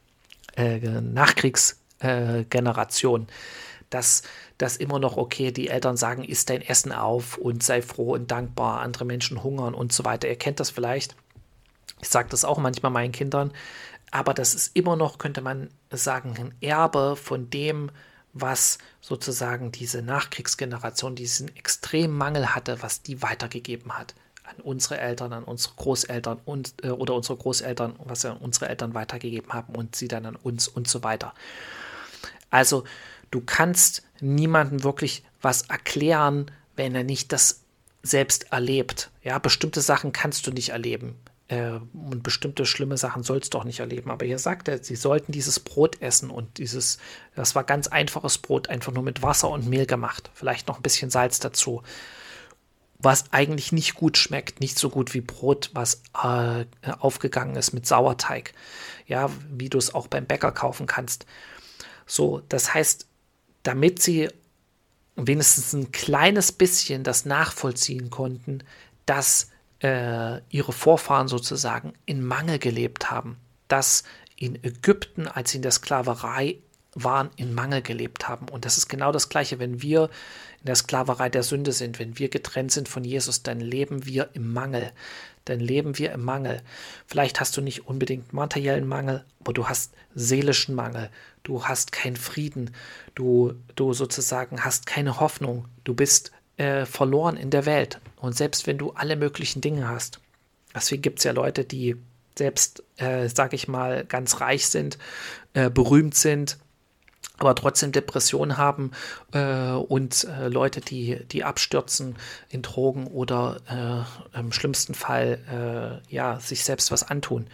äh, 0.56 0.80
Nachkriegsgenerationen, 0.80 3.28
dass 3.90 4.24
das 4.58 4.78
immer 4.78 5.00
noch 5.00 5.18
okay, 5.18 5.52
die 5.52 5.70
Eltern 5.70 5.98
sagen, 5.98 6.24
isst 6.24 6.50
dein 6.50 6.62
Essen 6.62 6.92
auf 6.92 7.38
und 7.38 7.64
sei 7.64 7.82
froh 7.82 8.14
und 8.14 8.32
dankbar, 8.32 8.82
andere 8.82 9.06
Menschen 9.06 9.44
hungern 9.44 9.74
und 9.74 9.94
so 9.94 10.06
weiter. 10.06 10.28
Ihr 10.28 10.38
kennt 10.38 10.60
das 10.60 10.70
vielleicht. 10.70 11.16
Ich 12.02 12.10
sage 12.10 12.30
das 12.30 12.46
auch 12.46 12.58
manchmal 12.58 12.92
meinen 12.92 13.12
Kindern, 13.12 13.52
aber 14.12 14.34
das 14.34 14.54
ist 14.54 14.76
immer 14.76 14.96
noch, 14.96 15.18
könnte 15.18 15.42
man 15.42 15.70
sagen, 15.92 16.36
ein 16.38 16.54
Erbe 16.62 17.16
von 17.16 17.50
dem, 17.50 17.92
was 18.34 18.78
sozusagen 19.02 19.72
diese 19.72 20.02
Nachkriegsgeneration, 20.02 21.16
diesen 21.16 21.56
extremen 21.56 22.18
Mangel 22.18 22.54
hatte, 22.54 22.82
was 22.82 23.02
die 23.02 23.22
weitergegeben 23.22 23.98
hat 23.98 24.14
an 24.48 24.62
unsere 24.64 25.00
Eltern, 25.00 25.34
an 25.34 25.44
unsere 25.44 25.74
Großeltern 25.76 26.40
und 26.46 26.74
äh, 26.84 26.90
oder 26.90 27.16
unsere 27.16 27.38
Großeltern, 27.38 27.96
was 28.04 28.24
ja 28.24 28.34
unsere 28.34 28.70
Eltern 28.70 28.94
weitergegeben 28.94 29.54
haben 29.54 29.76
und 29.76 29.96
sie 29.96 30.08
dann 30.08 30.26
an 30.26 30.36
uns 30.36 30.68
und 30.68 30.88
so 30.88 31.04
weiter. 31.04 31.34
Also 32.50 32.84
du 33.32 33.42
kannst 33.42 34.04
niemandem 34.22 34.84
wirklich 34.84 35.24
was 35.42 35.64
erklären, 35.64 36.52
wenn 36.76 36.96
er 36.96 37.04
nicht 37.04 37.32
das 37.32 37.62
selbst 38.04 38.52
erlebt. 38.52 39.10
Ja, 39.24 39.40
bestimmte 39.40 39.82
Sachen 39.82 40.14
kannst 40.14 40.48
du 40.48 40.52
nicht 40.52 40.70
erleben. 40.70 41.16
Äh, 41.48 41.80
und 41.94 42.24
bestimmte 42.24 42.66
schlimme 42.66 42.98
Sachen 42.98 43.24
sollst 43.24 43.54
du 43.54 43.60
auch 43.60 43.64
nicht 43.64 43.80
erleben. 43.80 44.10
Aber 44.10 44.26
hier 44.26 44.40
sagt 44.40 44.68
er, 44.68 44.84
sie 44.84 44.96
sollten 44.96 45.32
dieses 45.32 45.60
Brot 45.60 46.02
essen 46.02 46.30
und 46.30 46.58
dieses, 46.58 46.98
das 47.36 47.56
war 47.56 47.64
ganz 47.64 47.88
einfaches 47.88 48.38
Brot, 48.38 48.70
einfach 48.70 48.92
nur 48.92 49.04
mit 49.04 49.22
Wasser 49.22 49.50
und 49.50 49.68
Mehl 49.68 49.86
gemacht. 49.86 50.30
Vielleicht 50.34 50.68
noch 50.68 50.78
ein 50.78 50.84
bisschen 50.84 51.12
Salz 51.12 51.40
dazu. 51.40 51.84
Was 52.98 53.32
eigentlich 53.32 53.72
nicht 53.72 53.96
gut 53.96 54.18
schmeckt, 54.18 54.62
nicht 54.62 54.80
so 54.80 54.90
gut 54.90 55.14
wie 55.14 55.22
Brot, 55.22 55.70
was 55.74 56.02
äh, 56.14 56.66
aufgegangen 57.00 57.56
ist 57.56 57.74
mit 57.74 57.86
Sauerteig. 57.86 58.54
Ja, 59.06 59.30
wie 59.50 59.70
du 59.70 59.78
es 59.78 59.94
auch 59.94 60.08
beim 60.08 60.26
Bäcker 60.26 60.52
kaufen 60.52 60.88
kannst. 60.88 61.26
So, 62.06 62.42
das 62.50 62.74
heißt, 62.74 63.08
damit 63.64 64.02
sie 64.02 64.30
wenigstens 65.16 65.74
ein 65.74 65.92
kleines 65.92 66.52
bisschen 66.52 67.04
das 67.04 67.26
nachvollziehen 67.26 68.10
konnten, 68.10 68.64
dass 69.06 69.50
äh, 69.82 70.40
ihre 70.50 70.74
Vorfahren 70.74 71.28
sozusagen 71.28 71.94
in 72.06 72.24
Mangel 72.24 72.60
gelebt 72.60 73.12
haben, 73.12 73.38
dass 73.68 74.04
in 74.36 74.56
Ägypten, 74.64 75.28
als 75.28 75.52
sie 75.52 75.58
in 75.58 75.62
der 75.62 75.72
Sklaverei 75.72 76.58
waren, 76.96 77.30
in 77.36 77.54
Mangel 77.54 77.82
gelebt 77.82 78.28
haben. 78.28 78.48
Und 78.50 78.66
das 78.66 78.78
ist 78.78 78.88
genau 78.88 79.12
das 79.12 79.30
Gleiche, 79.30 79.60
wenn 79.60 79.82
wir 79.82 80.10
in 80.62 80.66
der 80.66 80.76
Sklaverei 80.76 81.30
der 81.30 81.44
Sünde 81.44 81.74
sind, 81.74 82.00
wenn 82.00 82.18
wir 82.18 82.30
getrennt 82.30 82.72
sind 82.72 82.90
von 82.90 83.04
Jesus, 83.04 83.44
dann 83.44 83.60
leben 83.60 84.06
wir 84.06 84.30
im 84.34 84.54
Mangel. 84.54 84.92
Dann 85.44 85.60
leben 85.60 85.98
wir 86.00 86.12
im 86.12 86.24
Mangel. 86.24 86.62
Vielleicht 87.06 87.40
hast 87.40 87.56
du 87.56 87.62
nicht 87.62 87.88
unbedingt 87.88 88.34
materiellen 88.34 88.88
Mangel, 88.88 89.26
aber 89.42 89.54
du 89.54 89.68
hast 89.68 89.94
seelischen 90.16 90.74
Mangel. 90.74 91.12
Du 91.44 91.66
hast 91.66 91.92
keinen 91.92 92.16
Frieden. 92.16 92.72
Du, 93.14 93.54
du 93.76 93.94
sozusagen 93.94 94.64
hast 94.64 94.88
keine 94.88 95.20
Hoffnung. 95.20 95.66
Du 95.84 95.94
bist 95.94 96.32
äh, 96.58 96.86
verloren 96.86 97.38
in 97.38 97.52
der 97.52 97.66
Welt. 97.66 98.00
Und 98.16 98.36
selbst 98.36 98.66
wenn 98.66 98.78
du 98.78 98.92
alle 98.92 99.18
möglichen 99.18 99.62
Dinge 99.62 99.88
hast, 99.88 100.20
deswegen 100.74 101.04
gibt 101.04 101.20
es 101.20 101.26
ja 101.26 101.32
Leute, 101.34 101.64
die 101.64 101.96
selbst, 102.38 102.84
äh, 102.98 103.30
sag 103.30 103.54
ich 103.54 103.68
mal, 103.68 104.06
ganz 104.06 104.42
reich 104.42 104.68
sind, 104.68 104.98
äh, 105.54 105.70
berühmt 105.70 106.16
sind, 106.16 106.58
aber 107.38 107.56
trotzdem 107.56 107.92
Depressionen 107.92 108.58
haben 108.58 108.92
äh, 109.34 109.72
und 109.72 110.26
äh, 110.26 110.48
Leute, 110.48 110.82
die, 110.82 111.26
die 111.26 111.44
abstürzen 111.44 112.16
in 112.50 112.62
Drogen 112.62 113.08
oder 113.08 114.06
äh, 114.34 114.40
im 114.40 114.52
schlimmsten 114.52 114.94
Fall 114.94 116.02
äh, 116.10 116.14
ja, 116.14 116.40
sich 116.40 116.64
selbst 116.64 116.92
was 116.92 117.04
antun. 117.04 117.48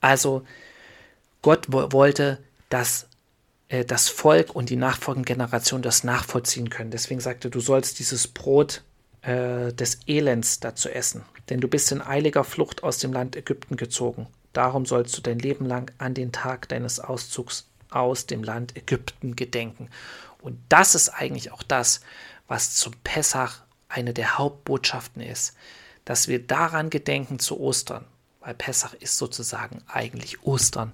Also 0.00 0.44
Gott 1.42 1.66
wollte, 1.70 2.38
dass 2.68 3.06
äh, 3.68 3.84
das 3.84 4.08
Volk 4.08 4.54
und 4.54 4.70
die 4.70 4.76
nachfolgende 4.76 5.26
Generation 5.26 5.82
das 5.82 6.04
nachvollziehen 6.04 6.70
können. 6.70 6.90
Deswegen 6.90 7.20
sagte, 7.20 7.50
du 7.50 7.60
sollst 7.60 7.98
dieses 7.98 8.28
Brot 8.28 8.82
äh, 9.22 9.72
des 9.72 10.00
Elends 10.06 10.60
dazu 10.60 10.88
essen, 10.88 11.22
denn 11.48 11.60
du 11.60 11.68
bist 11.68 11.92
in 11.92 12.00
eiliger 12.00 12.44
Flucht 12.44 12.82
aus 12.82 12.98
dem 12.98 13.12
Land 13.12 13.36
Ägypten 13.36 13.76
gezogen. 13.76 14.26
Darum 14.52 14.86
sollst 14.86 15.16
du 15.16 15.20
dein 15.20 15.38
Leben 15.38 15.66
lang 15.66 15.90
an 15.98 16.14
den 16.14 16.32
Tag 16.32 16.68
deines 16.68 17.00
Auszugs 17.00 17.66
aus 17.94 18.26
dem 18.26 18.42
Land 18.42 18.76
Ägypten 18.76 19.36
gedenken. 19.36 19.88
Und 20.42 20.58
das 20.68 20.94
ist 20.94 21.08
eigentlich 21.10 21.52
auch 21.52 21.62
das, 21.62 22.00
was 22.48 22.74
zum 22.74 22.92
Pessach 23.04 23.62
eine 23.88 24.12
der 24.12 24.38
Hauptbotschaften 24.38 25.22
ist, 25.22 25.54
dass 26.04 26.28
wir 26.28 26.44
daran 26.44 26.90
gedenken 26.90 27.38
zu 27.38 27.58
Ostern, 27.58 28.04
weil 28.40 28.54
Pessach 28.54 28.94
ist 28.94 29.16
sozusagen 29.16 29.82
eigentlich 29.86 30.42
Ostern, 30.42 30.92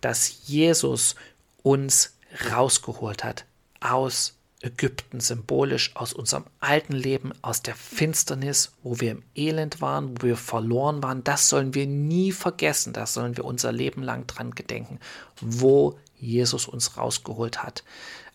dass 0.00 0.46
Jesus 0.46 1.14
uns 1.62 2.16
rausgeholt 2.50 3.24
hat 3.24 3.44
aus 3.80 4.37
Ägypten, 4.60 5.20
symbolisch 5.20 5.94
aus 5.94 6.12
unserem 6.12 6.44
alten 6.58 6.92
Leben, 6.92 7.32
aus 7.42 7.62
der 7.62 7.76
Finsternis, 7.76 8.72
wo 8.82 8.98
wir 8.98 9.12
im 9.12 9.22
Elend 9.36 9.80
waren, 9.80 10.20
wo 10.20 10.26
wir 10.26 10.36
verloren 10.36 11.02
waren. 11.02 11.22
Das 11.22 11.48
sollen 11.48 11.74
wir 11.74 11.86
nie 11.86 12.32
vergessen, 12.32 12.92
das 12.92 13.14
sollen 13.14 13.36
wir 13.36 13.44
unser 13.44 13.70
Leben 13.70 14.02
lang 14.02 14.26
dran 14.26 14.50
gedenken, 14.50 14.98
wo 15.40 15.98
Jesus 16.16 16.66
uns 16.66 16.96
rausgeholt 16.96 17.62
hat 17.62 17.84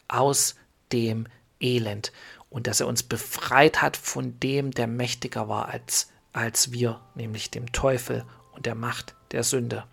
aus 0.08 0.56
dem 0.94 1.28
Elend 1.60 2.14
und 2.50 2.68
dass 2.68 2.80
er 2.80 2.88
uns 2.88 3.04
befreit 3.04 3.82
hat 3.82 3.98
von 3.98 4.40
dem, 4.40 4.72
der 4.72 4.88
mächtiger 4.88 5.50
war 5.50 5.70
als, 5.70 6.12
als 6.32 6.72
wir, 6.72 7.02
nämlich 7.16 7.52
dem 7.52 7.72
Teufel 7.74 8.24
und 8.52 8.66
der 8.66 8.76
Macht 8.76 9.16
der 9.32 9.44
Sünde. 9.44 9.86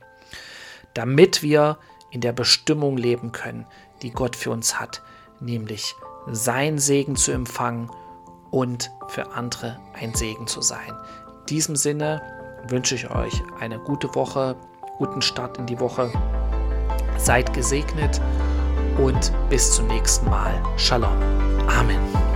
Damit 0.94 1.42
wir 1.42 1.78
in 2.10 2.20
der 2.20 2.32
Bestimmung 2.32 2.96
leben 2.96 3.32
können, 3.32 3.66
die 4.02 4.10
Gott 4.10 4.36
für 4.36 4.50
uns 4.50 4.78
hat, 4.78 5.02
nämlich 5.40 5.94
sein 6.26 6.78
Segen 6.78 7.16
zu 7.16 7.32
empfangen 7.32 7.90
und 8.50 8.90
für 9.08 9.32
andere 9.32 9.78
ein 9.94 10.14
Segen 10.14 10.46
zu 10.46 10.60
sein. 10.60 10.90
In 11.40 11.46
diesem 11.46 11.76
Sinne 11.76 12.22
wünsche 12.68 12.94
ich 12.94 13.10
euch 13.10 13.42
eine 13.58 13.78
gute 13.78 14.14
Woche, 14.14 14.56
guten 14.98 15.22
Start 15.22 15.58
in 15.58 15.66
die 15.66 15.80
Woche. 15.80 16.12
Seid 17.18 17.52
gesegnet 17.52 18.20
und 18.98 19.32
bis 19.48 19.72
zum 19.74 19.86
nächsten 19.86 20.28
Mal. 20.28 20.62
Shalom. 20.76 21.16
Amen. 21.68 22.29